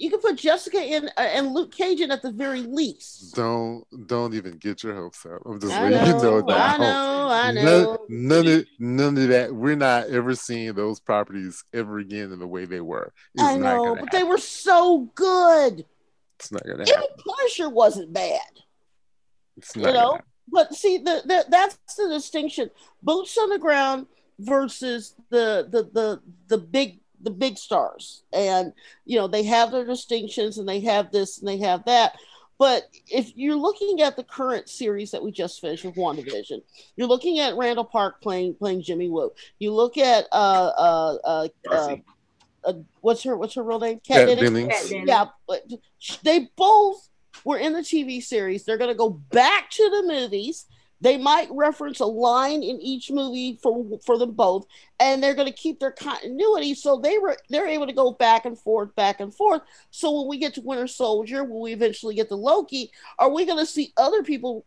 [0.00, 3.34] You can put Jessica in uh, and Luke Cage in at the very least.
[3.34, 5.42] Don't don't even get your hopes up.
[5.44, 6.54] I'm just I letting you know now.
[6.56, 8.06] I know, I None, know.
[8.08, 9.54] none of none of that.
[9.54, 13.12] We're not ever seeing those properties ever again in the way they were.
[13.34, 15.84] It's I not know, but they were so good.
[16.38, 17.08] It's not gonna Even happen.
[17.18, 18.40] Punisher wasn't bad.
[19.58, 20.12] It's not you know?
[20.12, 20.26] happen.
[20.50, 22.70] But see, the, the that's the distinction:
[23.02, 24.06] boots on the ground
[24.38, 28.72] versus the the the the big the big stars, and
[29.04, 32.16] you know they have their distinctions, and they have this and they have that.
[32.58, 36.60] But if you're looking at the current series that we just finished with WandaVision,
[36.94, 39.32] you're looking at Randall Park playing playing Jimmy Woo.
[39.58, 41.96] You look at uh uh uh, uh,
[42.64, 44.00] uh what's her what's her real name?
[44.06, 44.40] Kat Dennings?
[44.40, 44.74] Dennings.
[44.74, 45.08] Kat Dennings.
[45.08, 45.62] Yeah, but
[46.22, 47.08] they both
[47.44, 48.64] were in the TV series.
[48.64, 50.66] They're going to go back to the movies.
[51.00, 54.66] They might reference a line in each movie for for them both,
[54.98, 56.74] and they're going to keep their continuity.
[56.74, 59.62] So they were they're able to go back and forth, back and forth.
[59.90, 63.46] So when we get to Winter Soldier, when we eventually get to Loki, are we
[63.46, 64.66] going to see other people?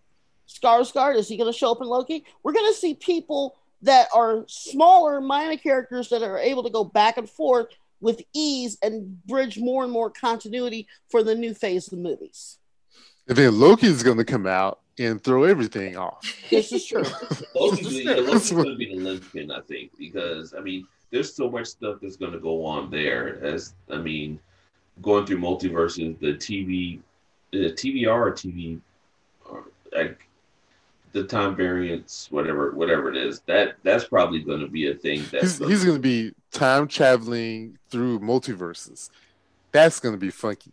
[0.50, 2.26] Skarsgård is he going to show up in Loki?
[2.44, 6.84] We're going to see people that are smaller, minor characters that are able to go
[6.84, 7.68] back and forth
[8.02, 12.58] with ease and bridge more and more continuity for the new phase of the movies.
[13.28, 16.22] And then Loki's gonna come out and throw everything off.
[16.50, 17.04] This is true.
[17.56, 21.50] Loki's, yeah, Loki's going to be the linchpin, I think, because I mean, there's so
[21.50, 23.44] much stuff that's going to go on there.
[23.44, 24.40] As I mean,
[25.02, 27.00] going through multiverses, the TV,
[27.52, 28.80] the TVA or TV,
[29.50, 30.28] or uh, like
[31.12, 33.42] the time variance, whatever, whatever it is.
[33.42, 35.24] That that's probably going to be a thing.
[35.32, 39.10] That He's, he's gonna be time traveling through multiverses.
[39.72, 40.72] That's gonna be funky.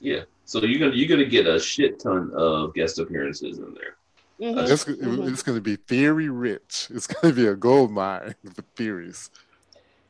[0.00, 0.22] yeah.
[0.48, 3.96] So you're gonna you're gonna get a shit ton of guest appearances in there.
[4.40, 5.30] Mhm, It's, mhm.
[5.30, 6.88] it's gonna be theory rich.
[6.90, 9.30] It's gonna be a gold mine for theories.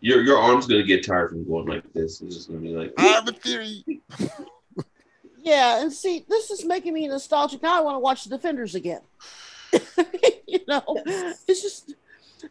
[0.01, 2.21] Your your arm's gonna get tired from going like this.
[2.21, 2.93] It's just gonna be like.
[2.97, 3.85] I have a theory.
[5.41, 7.63] Yeah, and see, this is making me nostalgic.
[7.63, 9.01] Now I want to watch the Defenders again.
[10.47, 11.95] you know, it's just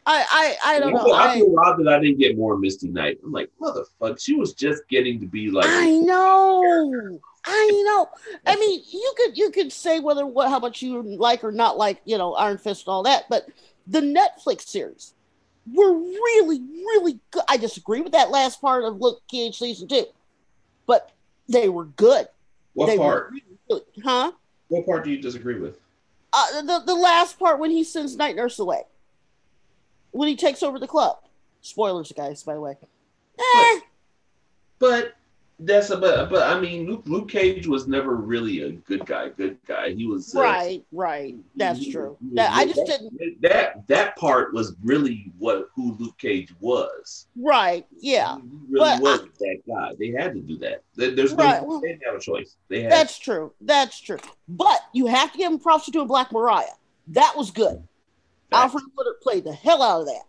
[0.05, 1.11] I I I don't know.
[1.11, 3.19] I I, feel robbed that I didn't get more Misty Knight.
[3.23, 5.65] I'm like, motherfucker, she was just getting to be like.
[5.67, 7.19] I know.
[7.45, 8.09] I know.
[8.45, 11.77] I mean, you could you could say whether what how much you like or not
[11.77, 13.47] like, you know, Iron Fist and all that, but
[13.87, 15.13] the Netflix series
[15.73, 17.43] were really, really good.
[17.47, 20.05] I disagree with that last part of Luke Cage season two,
[20.85, 21.11] but
[21.47, 22.27] they were good.
[22.73, 23.31] what they part?
[23.31, 23.81] really good.
[24.03, 24.31] Huh?
[24.67, 25.79] What part do you disagree with?
[26.33, 28.83] Uh, the the last part when he sends Night Nurse away,
[30.17, 31.17] when he takes over the club.
[31.61, 32.75] Spoilers, guys, by the way.
[33.39, 33.79] Eh,
[34.79, 35.13] But
[35.59, 39.29] That's a but, but I mean Luke, Luke Cage was never really a good guy.
[39.29, 39.89] Good guy.
[39.91, 41.35] He was uh, right, right.
[41.55, 42.15] That's he- true.
[42.21, 42.85] he- That, I just that-
[43.19, 43.41] didn't.
[43.41, 47.25] That that part was really what who Luke Cage was.
[47.35, 47.87] Right.
[47.99, 48.35] Yeah.
[48.35, 49.93] He really But was that guy.
[49.97, 50.83] They had to do that.
[50.95, 51.43] There's no.
[51.43, 52.55] Right, they didn't have a choice.
[52.69, 52.91] They had.
[52.91, 53.51] That's true.
[53.61, 54.19] That's true.
[54.47, 56.65] But you have to give him props to doing Black Mariah.
[57.07, 57.86] That was good.
[58.51, 60.23] Alfre Woodard played the hell out of that.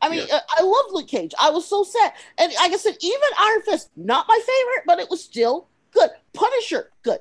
[0.00, 0.36] I mean, Yeah.
[0.36, 1.32] uh, I love Luke Cage.
[1.40, 2.12] I was so sad.
[2.38, 6.10] And like I said, even Iron Fist, not my favorite, but it was still good.
[6.32, 7.20] Punisher, good.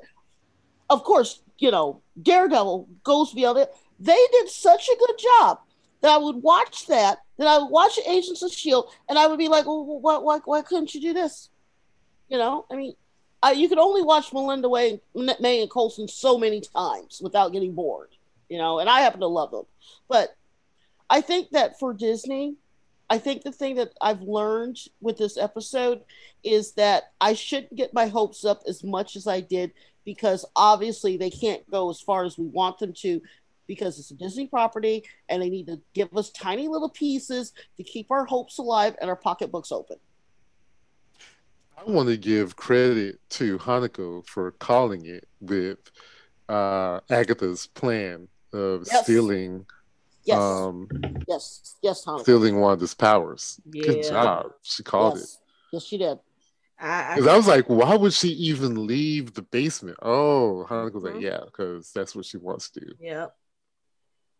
[0.89, 3.73] Of course, you know, Daredevil goes beyond it.
[3.99, 5.59] They did such a good job
[6.01, 9.39] that I would watch that, that I would watch Agents of S.H.I.E.L.D., and I would
[9.39, 11.49] be like, well, why, why, why couldn't you do this?
[12.27, 12.93] You know, I mean,
[13.41, 17.73] I, you could only watch Melinda Way, May and Coulson so many times without getting
[17.73, 18.09] bored,
[18.49, 19.65] you know, and I happen to love them.
[20.09, 20.35] But
[21.09, 22.55] I think that for Disney,
[23.09, 26.01] I think the thing that I've learned with this episode
[26.43, 29.71] is that I shouldn't get my hopes up as much as I did
[30.05, 33.21] because obviously they can't go as far as we want them to
[33.67, 37.83] because it's a Disney property and they need to give us tiny little pieces to
[37.83, 39.97] keep our hopes alive and our pocketbooks open.
[41.77, 45.79] I want to give credit to Hanako for calling it with
[46.49, 49.03] uh, Agatha's plan of Yes.
[49.03, 49.65] stealing
[50.25, 50.87] Yes, um,
[51.27, 52.19] yes, yes, Hannah.
[52.19, 53.59] stealing Wanda's powers.
[53.69, 54.51] Good job.
[54.61, 55.19] She called it.
[55.19, 55.37] yes.
[55.73, 56.19] yes, she did.
[56.79, 59.97] I, Because I was like, why would she even leave the basement?
[60.01, 61.13] Oh, Hanako was Mhm.
[61.15, 62.93] like, yeah, because that's what she wants to do.
[62.99, 63.35] Yep.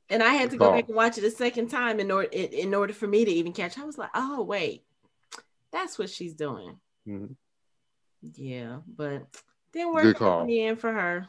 [0.10, 0.74] And I had to go call.
[0.76, 3.32] back and watch it a second time in order in, in order for me to
[3.32, 3.78] even catch.
[3.78, 4.84] I was like, oh wait,
[5.72, 6.78] that's what she's doing.
[7.08, 7.36] Mhm.
[8.22, 9.28] Yeah, but
[9.72, 10.42] didn't work Good out call.
[10.42, 11.28] in the end for her.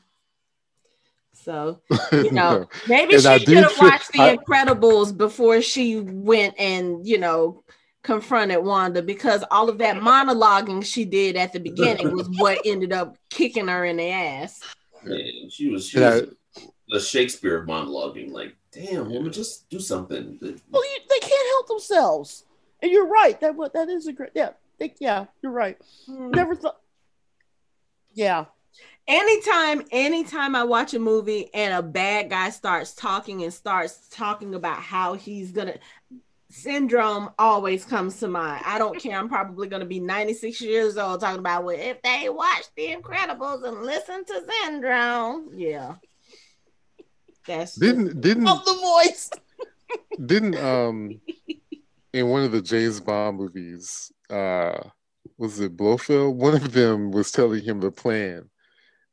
[1.34, 1.80] So
[2.12, 7.06] you know, maybe she I should have watched The I- Incredibles before she went and
[7.06, 7.62] you know
[8.02, 12.92] confronted Wanda because all of that monologuing she did at the beginning was what ended
[12.92, 14.60] up kicking her in the ass.
[15.02, 15.88] Man, she was.
[15.88, 18.30] She And I- the Shakespeare of monologuing.
[18.30, 20.38] Like, damn, woman, just do something.
[20.40, 22.44] Well, you, they can't help themselves,
[22.82, 23.40] and you're right.
[23.40, 24.30] That what that is a great.
[24.34, 25.78] Yeah, they, yeah, you're right.
[26.06, 26.30] Hmm.
[26.30, 26.78] Never thought.
[28.12, 28.44] Yeah,
[29.06, 34.54] anytime anytime i watch a movie and a bad guy starts talking and starts talking
[34.54, 35.74] about how he's gonna
[36.48, 41.20] syndrome always comes to mind i don't care i'm probably gonna be 96 years old
[41.20, 45.96] talking about well if they watch the incredibles and listen to syndrome yeah
[47.46, 49.30] that's didn't didn't of the voice.
[50.26, 51.20] didn't um
[52.12, 54.78] in one of the James Bond movies, uh
[55.36, 56.36] was it Blofeld?
[56.36, 58.48] One of them was telling him the plan.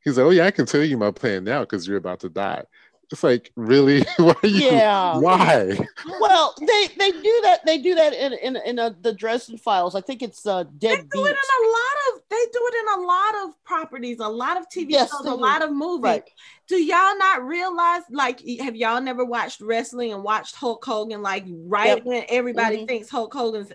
[0.03, 2.29] He's like, Oh yeah, I can tell you my plan now because you're about to
[2.29, 2.63] die.
[3.11, 4.05] It's like, really?
[4.17, 5.17] Why are you Yeah.
[5.19, 5.77] why?
[6.21, 7.59] Well, they they do that.
[7.65, 9.95] They do that in in in uh, the Dresden Files.
[9.95, 11.35] I think it's uh, they Dead do it in Beat.
[11.35, 14.91] a lot of they do it in a lot of properties a lot of tv
[14.91, 15.35] Yes, shows a do.
[15.35, 16.23] lot of movies Right.
[16.67, 21.43] do y'all not realize like have y'all never watched wrestling and watched hulk hogan like
[21.49, 22.05] right Yep.
[22.05, 22.87] when everybody Mhm.
[22.87, 23.71] thinks hulk hogan's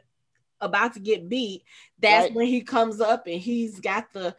[0.63, 1.65] about to get beat
[2.01, 2.35] that's Right.
[2.35, 4.35] when he comes up and he's got the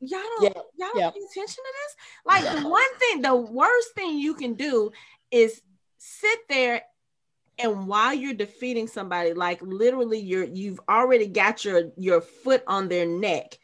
[0.00, 1.96] y'all don't Yeah, y'all don't pay attention to this?
[2.24, 4.90] Like the one thing the worst thing you can do
[5.30, 5.62] is
[5.98, 6.82] sit there
[7.58, 12.88] and while you're defeating somebody like literally you're you've already got your your foot on
[12.88, 13.58] their neck.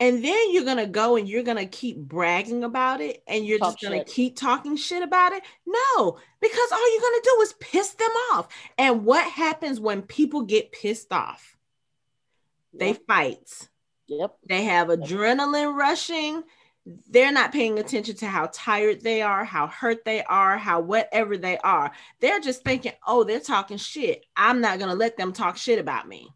[0.00, 3.74] And then you're gonna go and you're gonna keep bragging about it and you're Talk
[3.74, 4.06] just gonna shit.
[4.08, 5.42] keep talking shit about it?
[5.66, 8.48] No because all you're gonna do is piss them off.
[8.76, 11.56] And what happens when people get pissed off?
[12.72, 13.68] They fight
[14.06, 14.36] Yep.
[14.48, 16.42] they have adrenaline rushing.
[17.10, 21.38] They're not paying attention to how tired they are, how hurt they are, how whatever
[21.38, 21.90] they are.
[22.20, 24.26] They're just thinking, oh, they're talking shit.
[24.36, 26.28] I'm not going to let them talk shit about me.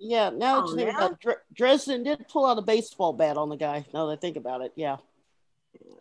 [0.00, 0.30] Yeah.
[0.30, 0.96] Now Oh, that you yeah?
[1.06, 3.84] about Dresden did pull out a baseball bat on the guy.
[3.94, 4.96] Now that I think about it, yeah.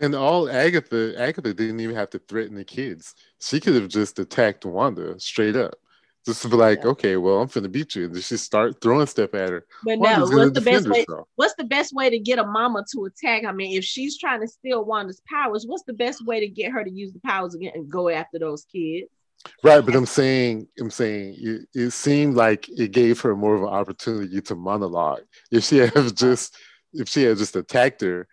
[0.02, 3.16] And all Agatha, Agatha didn't even have to threaten the kids.
[3.40, 5.76] She could have just attacked Wanda straight up.
[6.28, 6.90] Just to be like, Yeah.
[6.90, 8.06] okay, well, I'm finna beat you.
[8.06, 9.66] And then she start throwing stuff at her.
[9.86, 11.00] But Wanda's no, what's the best way?
[11.00, 11.28] herself.
[11.36, 13.46] What's the best way to get a mama to attack?
[13.46, 16.74] I mean, if she's trying to steal Wanda's powers, what's the best way to get
[16.74, 19.08] her to use the powers again and go after those kids?
[19.64, 23.62] Right, but I'm saying, I'm saying, it, it seemed like it gave her more of
[23.62, 25.22] an opportunity to monologue.
[25.50, 26.58] If she had just,
[26.92, 28.28] if she had just attacked her,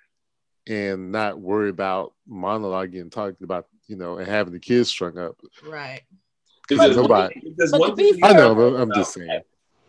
[0.66, 5.18] and not worry about monologuing and talking about, you know, and having the kids strung
[5.18, 5.36] up.
[5.62, 6.00] Right.
[6.68, 8.74] Because But- there's one Nobody- thing- there's but one thing be we I know, but
[8.80, 9.30] I'm just saying.
[9.30, 9.44] Agatha.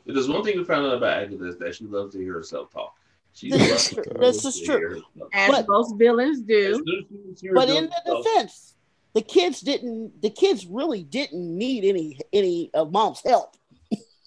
[0.08, 2.72] There's one thing we found out about Agatha is that she loves to hear herself
[2.72, 2.96] talk.
[3.34, 4.04] She This is true.
[4.04, 5.02] to This is true.
[5.34, 6.76] As But- most villains do.
[6.76, 8.76] soon as she hears But in the defense,
[9.14, 10.22] the kids didn't.
[10.22, 13.56] The kids really didn't need any any of mom's help.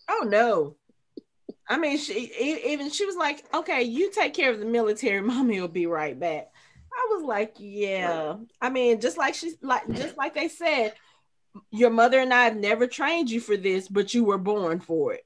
[0.09, 0.74] Oh no.
[1.70, 2.32] I mean, she
[2.66, 5.20] even she was like, "Okay, you take care of the military.
[5.32, 6.51] Mommy will be right back."
[6.92, 10.94] I was like, "Yeah." I mean, just like she's like, just like they said,
[11.70, 15.14] your mother and I have never trained you for this, but you were born for
[15.14, 15.24] it.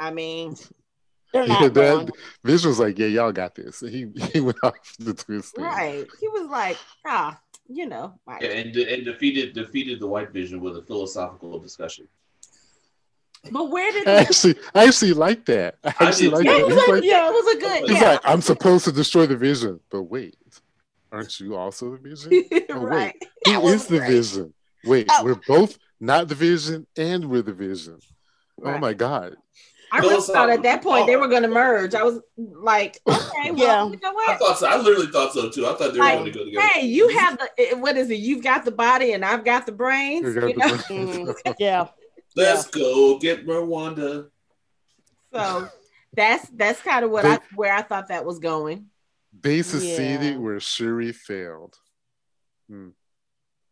[0.00, 0.56] I mean,
[1.32, 2.10] They're not Yeah, that
[2.44, 5.54] Vision was like, "Yeah, y'all got this." He he went off the twist.
[5.58, 6.06] right?
[6.20, 10.60] He was like, "Ah, you know." Like, Yeah, and and defeated defeated the White Vision
[10.60, 12.08] with a philosophical discussion.
[13.50, 15.76] But where did I the, actually, I actually like that.
[15.84, 16.60] I I actually did like yeah, that.
[16.60, 17.90] it was He's a, like, yeah, it was a good.
[17.90, 20.36] he's Yeah, like, I'm supposed to destroy the Vision, but wait,
[21.12, 22.44] aren't you also the Vision?
[22.70, 22.90] Oh, wait.
[22.90, 23.14] right.
[23.44, 24.10] Who That the great.
[24.10, 24.54] Vision?
[24.84, 25.24] Wait, Oh.
[25.24, 27.98] we're both not the Vision, and we're the Vision.
[28.64, 29.36] Oh my god!
[29.92, 31.94] I really thought at that point they were going to merge.
[31.94, 33.88] I was like, okay, well, Yeah.
[33.90, 34.30] you know what?
[34.30, 34.66] I thought so.
[34.66, 35.66] I literally thought so too.
[35.66, 36.66] I thought they were Like, going to go together.
[36.66, 38.16] Hey, you have the eh, what is it?
[38.16, 40.26] You've got the body and I've got the brains.
[40.26, 40.76] You got You the know?
[40.76, 41.26] Vision.
[41.26, 41.54] Mhm.
[41.58, 41.86] Yeah.
[42.36, 44.26] Let's go get Wanda.
[45.32, 45.68] So
[46.14, 48.86] that's that's kind of what I where I thought that was going.
[49.40, 50.38] They succeeded Yeah.
[50.38, 51.76] where Shuri failed.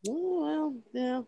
[0.07, 1.23] Well, yeah.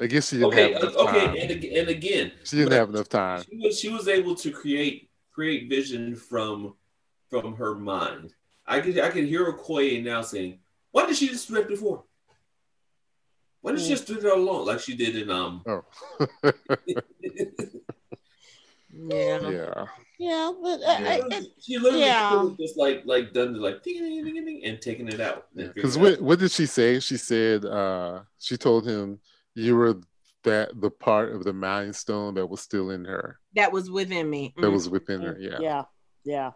[0.00, 1.30] I guess she didn't Okay, have uh, enough time.
[1.30, 3.42] okay, and, and again, She didn't have enough time.
[3.48, 6.74] she was, she was able to create create vision from
[7.30, 8.34] from her mind.
[8.66, 10.58] I could I could hear Okoye now saying,
[10.90, 12.04] "Why did she just do it before?
[13.60, 15.84] Why did she just do it all along like she did in um?" Oh,
[18.94, 19.50] Yeah.
[19.50, 19.86] yeah.
[20.22, 22.48] Yeah, but I, I, it, she literally yeah.
[22.60, 25.46] just like like done the like ding, ding, ding, ding, ding, and taken it out.
[25.56, 27.00] Because figured it what what did she say?
[27.00, 29.18] She said uh she told him
[29.54, 30.00] you were
[30.44, 34.28] that the part of the mind stone that was still in her, That was within
[34.30, 34.54] me.
[34.56, 34.72] that Mm.
[34.72, 35.36] was within her.
[35.38, 35.58] Yeah.
[35.60, 35.82] yeah,
[36.24, 36.50] yeah.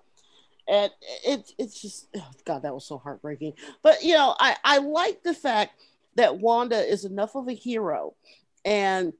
[0.68, 0.90] And
[1.24, 3.52] it, it's just, oh God, that was so heartbreaking.
[3.82, 5.80] But, you know, I, I like the fact
[6.16, 8.14] that Wanda is enough of a hero
[8.64, 9.12] and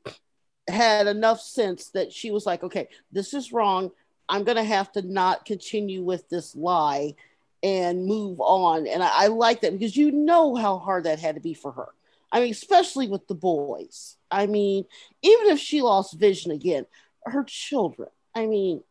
[0.69, 3.93] had enough sense that she was like, okay, this is wrong.
[4.29, 7.15] I'm going to have to not continue with this lie
[7.63, 8.87] and move on.
[8.87, 11.73] And I, I like that because you know how hard that had to be for
[11.73, 11.89] her.
[12.33, 14.17] I mean, especially with the boys.
[14.31, 14.85] I mean,
[15.23, 16.87] even if she lost vision again,
[17.25, 18.83] her children, I mean,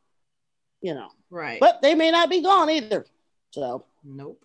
[0.81, 1.59] you know, Right.
[1.59, 3.05] but they may not be gone either.
[3.51, 4.43] So, nope.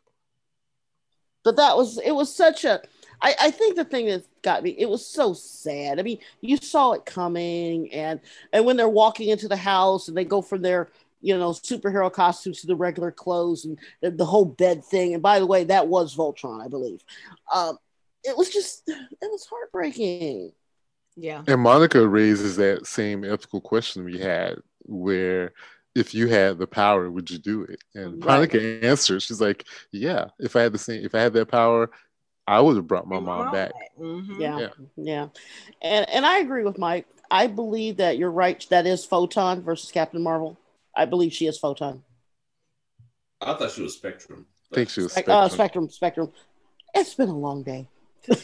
[1.45, 2.80] but that was it was such a
[3.23, 6.57] I, I think the thing that got me it was so sad i mean you
[6.57, 8.21] saw it coming and
[8.53, 10.91] and when they're walking into the house and they go from their
[11.21, 15.23] you know superhero costumes to the regular clothes and the, the whole bed thing and
[15.23, 17.03] by the way that was voltron i believe
[17.55, 17.77] um
[18.25, 20.53] it was just it was heartbreaking
[21.16, 21.43] Yeah.
[21.47, 25.53] And Monica raises that same ethical question we had, where
[25.95, 27.83] if you had the power, would you do it?
[27.95, 28.25] And Right.
[28.25, 31.91] Monica answers, she's like, "Yeah, if I had the same, if I had that power,
[32.51, 34.41] I would have brought my mom back." Mhm.
[34.41, 34.69] yeah Yeah.
[34.97, 35.29] yeah
[35.83, 39.91] and and i agree with mike i believe that you're right that is photon versus
[39.93, 40.59] captain marvel
[40.97, 42.03] i believe she is photon.
[43.43, 44.47] I thought she was Spectrum.
[44.71, 45.45] I think she was Spec- Spectrum.
[45.45, 46.33] uh, spectrum spectrum
[46.95, 47.89] it's been a long day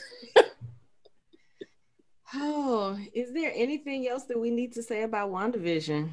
[2.34, 6.10] Oh, is there anything else that we need to say about WandaVision?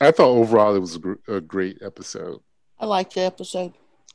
[0.00, 2.40] I thought overall it was a, gr- a great episode.
[2.78, 3.72] i liked the episode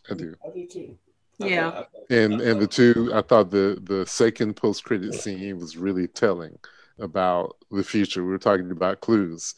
[0.09, 0.33] I do.
[0.45, 0.97] I do too.
[1.41, 1.71] I Yeah.
[1.71, 5.57] thought- I thought- And and the two, I thought the the second post credit scene
[5.59, 6.57] was really telling
[6.99, 8.23] about the future.
[8.23, 9.53] We were talking about clues.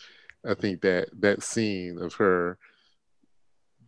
[0.45, 2.57] I think that that scene of her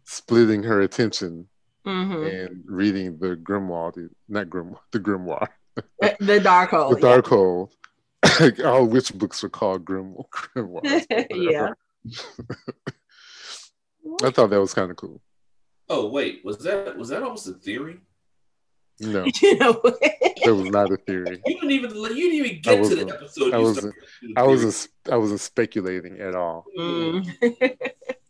[0.05, 1.47] splitting her attention
[1.85, 2.23] Mm-hmm.
[2.27, 5.47] and reading the grimoire, the, not grimoire, the grimoire,
[6.19, 6.93] The Darkhold.
[6.95, 7.71] the dark hole.
[8.63, 10.25] All which books are called grimoire.
[10.55, 11.73] grimoires, Yeah.
[14.23, 15.21] I thought that was kind of cool.
[15.93, 17.97] Oh wait, was that was that almost a theory?
[19.01, 19.73] No, you know.
[19.83, 21.41] that was not a theory.
[21.45, 23.53] You didn't even you didn't even get to the episode.
[23.53, 23.95] I wasn't-
[24.37, 24.87] I wasn't.
[25.11, 26.65] I wasn't speculating at all.
[26.77, 27.77] Mm.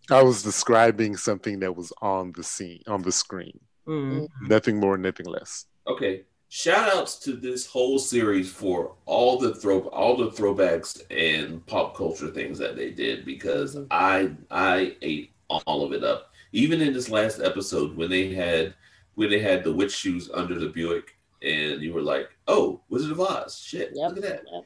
[0.10, 3.60] I was describing something that was on the scene, on the screen.
[3.88, 4.28] Mm.
[4.48, 5.66] Nothing more, nothing less.
[5.88, 6.24] Okay.
[6.50, 11.96] Shout outs to this whole series for all the throw all the throwbacks and pop
[11.96, 13.88] culture things that they did because Mhm.
[13.92, 16.31] I I ate all of it up.
[16.54, 18.74] Even in this last episode when they had
[19.16, 23.12] when they had the witch shoes under the Buick and you were like, Oh, Wizard
[23.12, 23.60] of Oz.
[23.60, 24.44] Shit, Yep, look at that.
[24.52, 24.64] yep.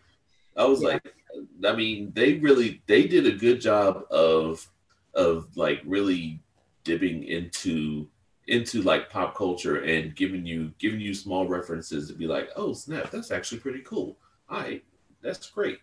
[0.58, 0.88] I was Yeah.
[0.90, 1.14] like,
[1.66, 4.68] I mean, they really they did a good job of
[5.14, 6.42] of like really
[6.84, 8.08] dipping into
[8.48, 12.74] into like pop culture and giving you giving you small references to be like, oh
[12.74, 14.18] snap, that's actually pretty cool.
[14.50, 14.84] All right,
[15.22, 15.80] that's great.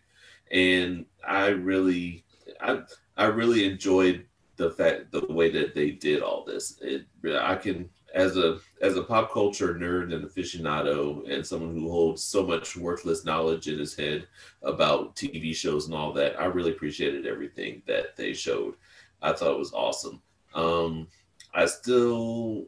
[0.50, 2.24] And I really
[2.60, 2.82] I
[3.16, 4.26] I really enjoyed
[4.62, 6.78] the fact the way that they did all this.
[6.80, 7.06] It
[7.38, 12.22] I can as a as a pop culture nerd and aficionado and someone who holds
[12.22, 14.28] so much worthless knowledge in his head
[14.62, 18.74] about TV shows and all that, I really appreciated everything that they showed.
[19.20, 20.22] I thought it was awesome.
[20.54, 21.08] Um,
[21.54, 22.66] I still,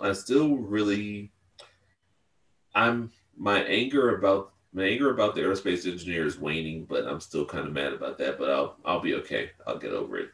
[0.00, 1.32] I still really,
[2.74, 7.44] I'm my anger about my anger about the aerospace engineer is waning, but I'm still
[7.44, 8.38] kind of mad about that.
[8.38, 9.50] But I'll I'll be okay.
[9.66, 10.30] I'll get over it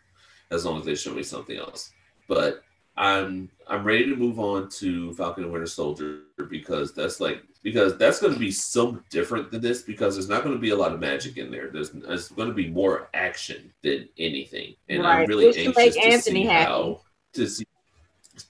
[0.50, 1.92] as long as they show me something else.
[2.28, 2.62] But
[2.96, 7.96] I'm I'm ready to move on to Falcon and Winter Soldier because that's like because
[7.96, 10.76] that's going to be so different than this because there's not going to be a
[10.76, 11.70] lot of magic in there.
[11.70, 15.22] There's there's going to be more action than anything, and right.
[15.22, 16.70] I'm really anxious to Anthony see happy.
[16.70, 17.00] how
[17.32, 17.64] to see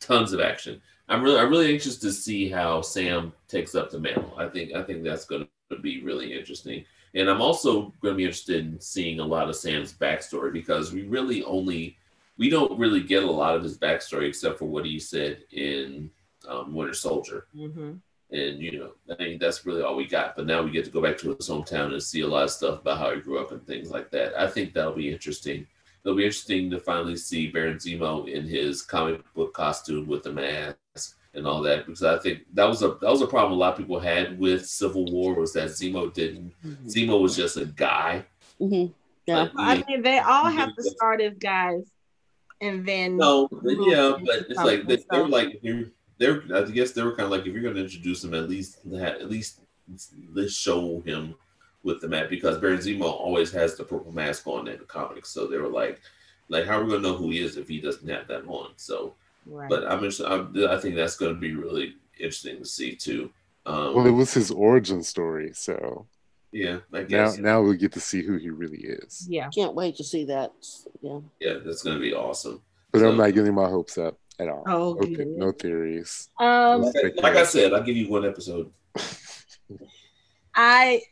[0.00, 0.80] tons of action.
[1.08, 4.34] I'm really I'm really anxious to see how Sam takes up the mantle.
[4.36, 6.84] I think I think that's going to be really interesting,
[7.15, 10.93] and I'm also going to be interested in seeing a lot of Sam's backstory because
[10.93, 11.97] we really only
[12.36, 16.11] we don't really get a lot of his backstory except for what he said in
[16.49, 17.47] um, Winter Soldier.
[17.57, 17.93] Mm-hmm.
[18.31, 20.35] And you know, I mean, that's really all we got.
[20.35, 22.51] But now we get to go back to his hometown and see a lot of
[22.51, 24.36] stuff about how he grew up and things like that.
[24.36, 25.66] I think that'll be interesting.
[26.05, 30.32] It'll be interesting to finally see Baron Zemo in his comic book costume with the
[30.32, 33.56] mask and all that because I think that was a that was a problem a
[33.56, 36.86] lot of people had with Civil War was that Zemo didn't mm-hmm.
[36.86, 38.24] Zemo was just a guy.
[38.61, 38.93] Mm-hmm.
[39.27, 41.90] Yeah, I mean they all have to start as guys
[42.61, 45.85] and then no, yeah, but it's like they, they were like you're
[46.19, 48.48] they're I guess they were kind of like if you're going to introduce him, at
[48.48, 49.61] least at least
[50.32, 51.35] let's show him
[51.82, 55.28] with the map because Baron Zemo always has the purple mask on in the comics,
[55.28, 56.01] so they were like,
[56.48, 58.47] like how are we going to know who he is if he doesn't have that
[58.47, 58.70] on?
[58.77, 59.15] So,
[59.46, 59.68] right.
[59.68, 63.30] but I'm, I'm I think that's going to be really interesting to see too.
[63.66, 66.06] Um, well, it was his origin story, so
[66.52, 67.38] yeah, I guess.
[67.38, 69.26] Now, now we get to see who he really is.
[69.28, 70.52] Yeah, can't wait to see that.
[71.00, 72.62] Yeah, yeah, that's gonna be awesome.
[72.92, 74.64] But so, I'm not getting my hopes up at all.
[74.66, 76.28] Oh, no, no theories.
[76.38, 78.70] Um, like, like I said, I'll give you one episode.
[80.54, 81.02] I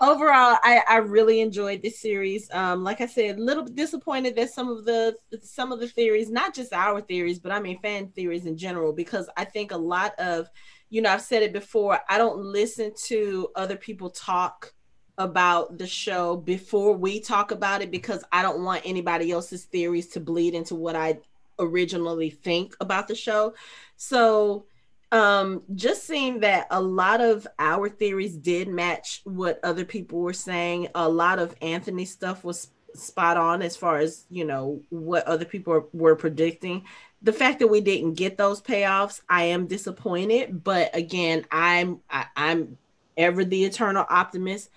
[0.00, 4.50] overall I, I really enjoyed this series um like i said a little disappointed that
[4.50, 8.08] some of the some of the theories not just our theories but i mean fan
[8.08, 10.48] theories in general because i think a lot of
[10.88, 14.72] you know i've said it before i don't listen to other people talk
[15.20, 20.08] about the show before we talk about it because I don't want anybody else's theories
[20.08, 21.18] to bleed into what I
[21.58, 23.52] originally think about the show.
[23.96, 24.64] So,
[25.12, 30.32] um, just seeing that a lot of our theories did match what other people were
[30.32, 35.24] saying, a lot of Anthony stuff was spot on as far as you know what
[35.26, 36.84] other people were predicting.
[37.22, 42.20] The fact that we didn't get those payoffs i am disappointed but again i'm I,
[42.20, 42.78] am i am
[43.20, 44.70] ever the eternal optimist.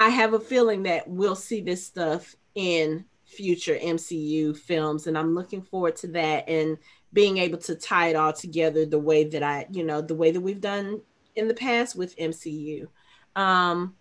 [0.00, 5.34] I have a feeling that we'll see this stuff in future MCU films, and I'm
[5.34, 6.48] looking forward to that.
[6.48, 6.78] And
[7.12, 10.30] being able to tie it all together the way that I, you know, the way
[10.30, 11.00] that we've done
[11.34, 12.86] in the past with MCU.
[13.36, 13.94] Um,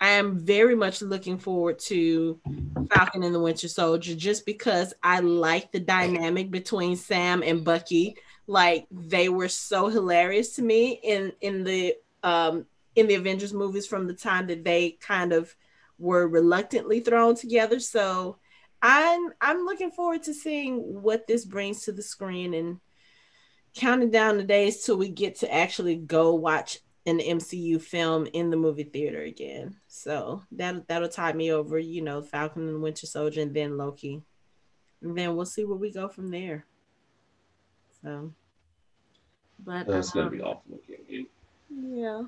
[0.00, 2.40] I am very much looking forward to
[2.90, 8.16] Falcon and the Winter Soldier just because I like the dynamic between Sam and Bucky.
[8.46, 12.64] Like they were so hilarious to me in in the um
[12.96, 15.54] in the Avengers movies from the time that they kind of
[15.98, 17.78] were reluctantly thrown together.
[17.78, 18.38] So
[18.82, 22.80] I'm I'm looking forward to seeing what this brings to the screen and
[23.74, 28.50] counting down the days till we get to actually go watch an MCU film in
[28.50, 29.76] the movie theater again.
[29.88, 34.22] So that that'll tie me over, you know, Falcon and Winter Soldier and then Loki.
[35.02, 36.66] And then we'll see where we go from there.
[38.02, 38.32] So
[39.64, 40.62] but that's um, gonna be awful.
[40.68, 41.26] Looking.
[41.70, 42.22] Yeah.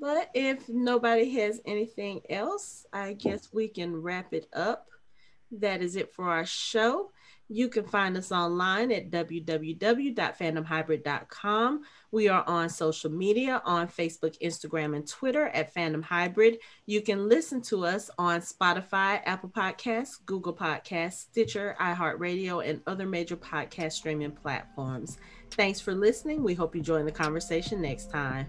[0.00, 4.88] But if nobody has anything else, I guess we can wrap it up.
[5.52, 7.10] That is it for our show.
[7.48, 11.82] You can find us online at www.fandomhybrid.com.
[12.10, 16.60] We are on social media on Facebook, Instagram, and Twitter at Fandom Hybrid.
[16.86, 23.04] You can listen to us on Spotify, Apple Podcasts, Google Podcasts, Stitcher, iHeartRadio, and other
[23.06, 25.18] major podcast streaming platforms.
[25.50, 26.42] Thanks for listening.
[26.42, 28.46] We hope you join the conversation next time.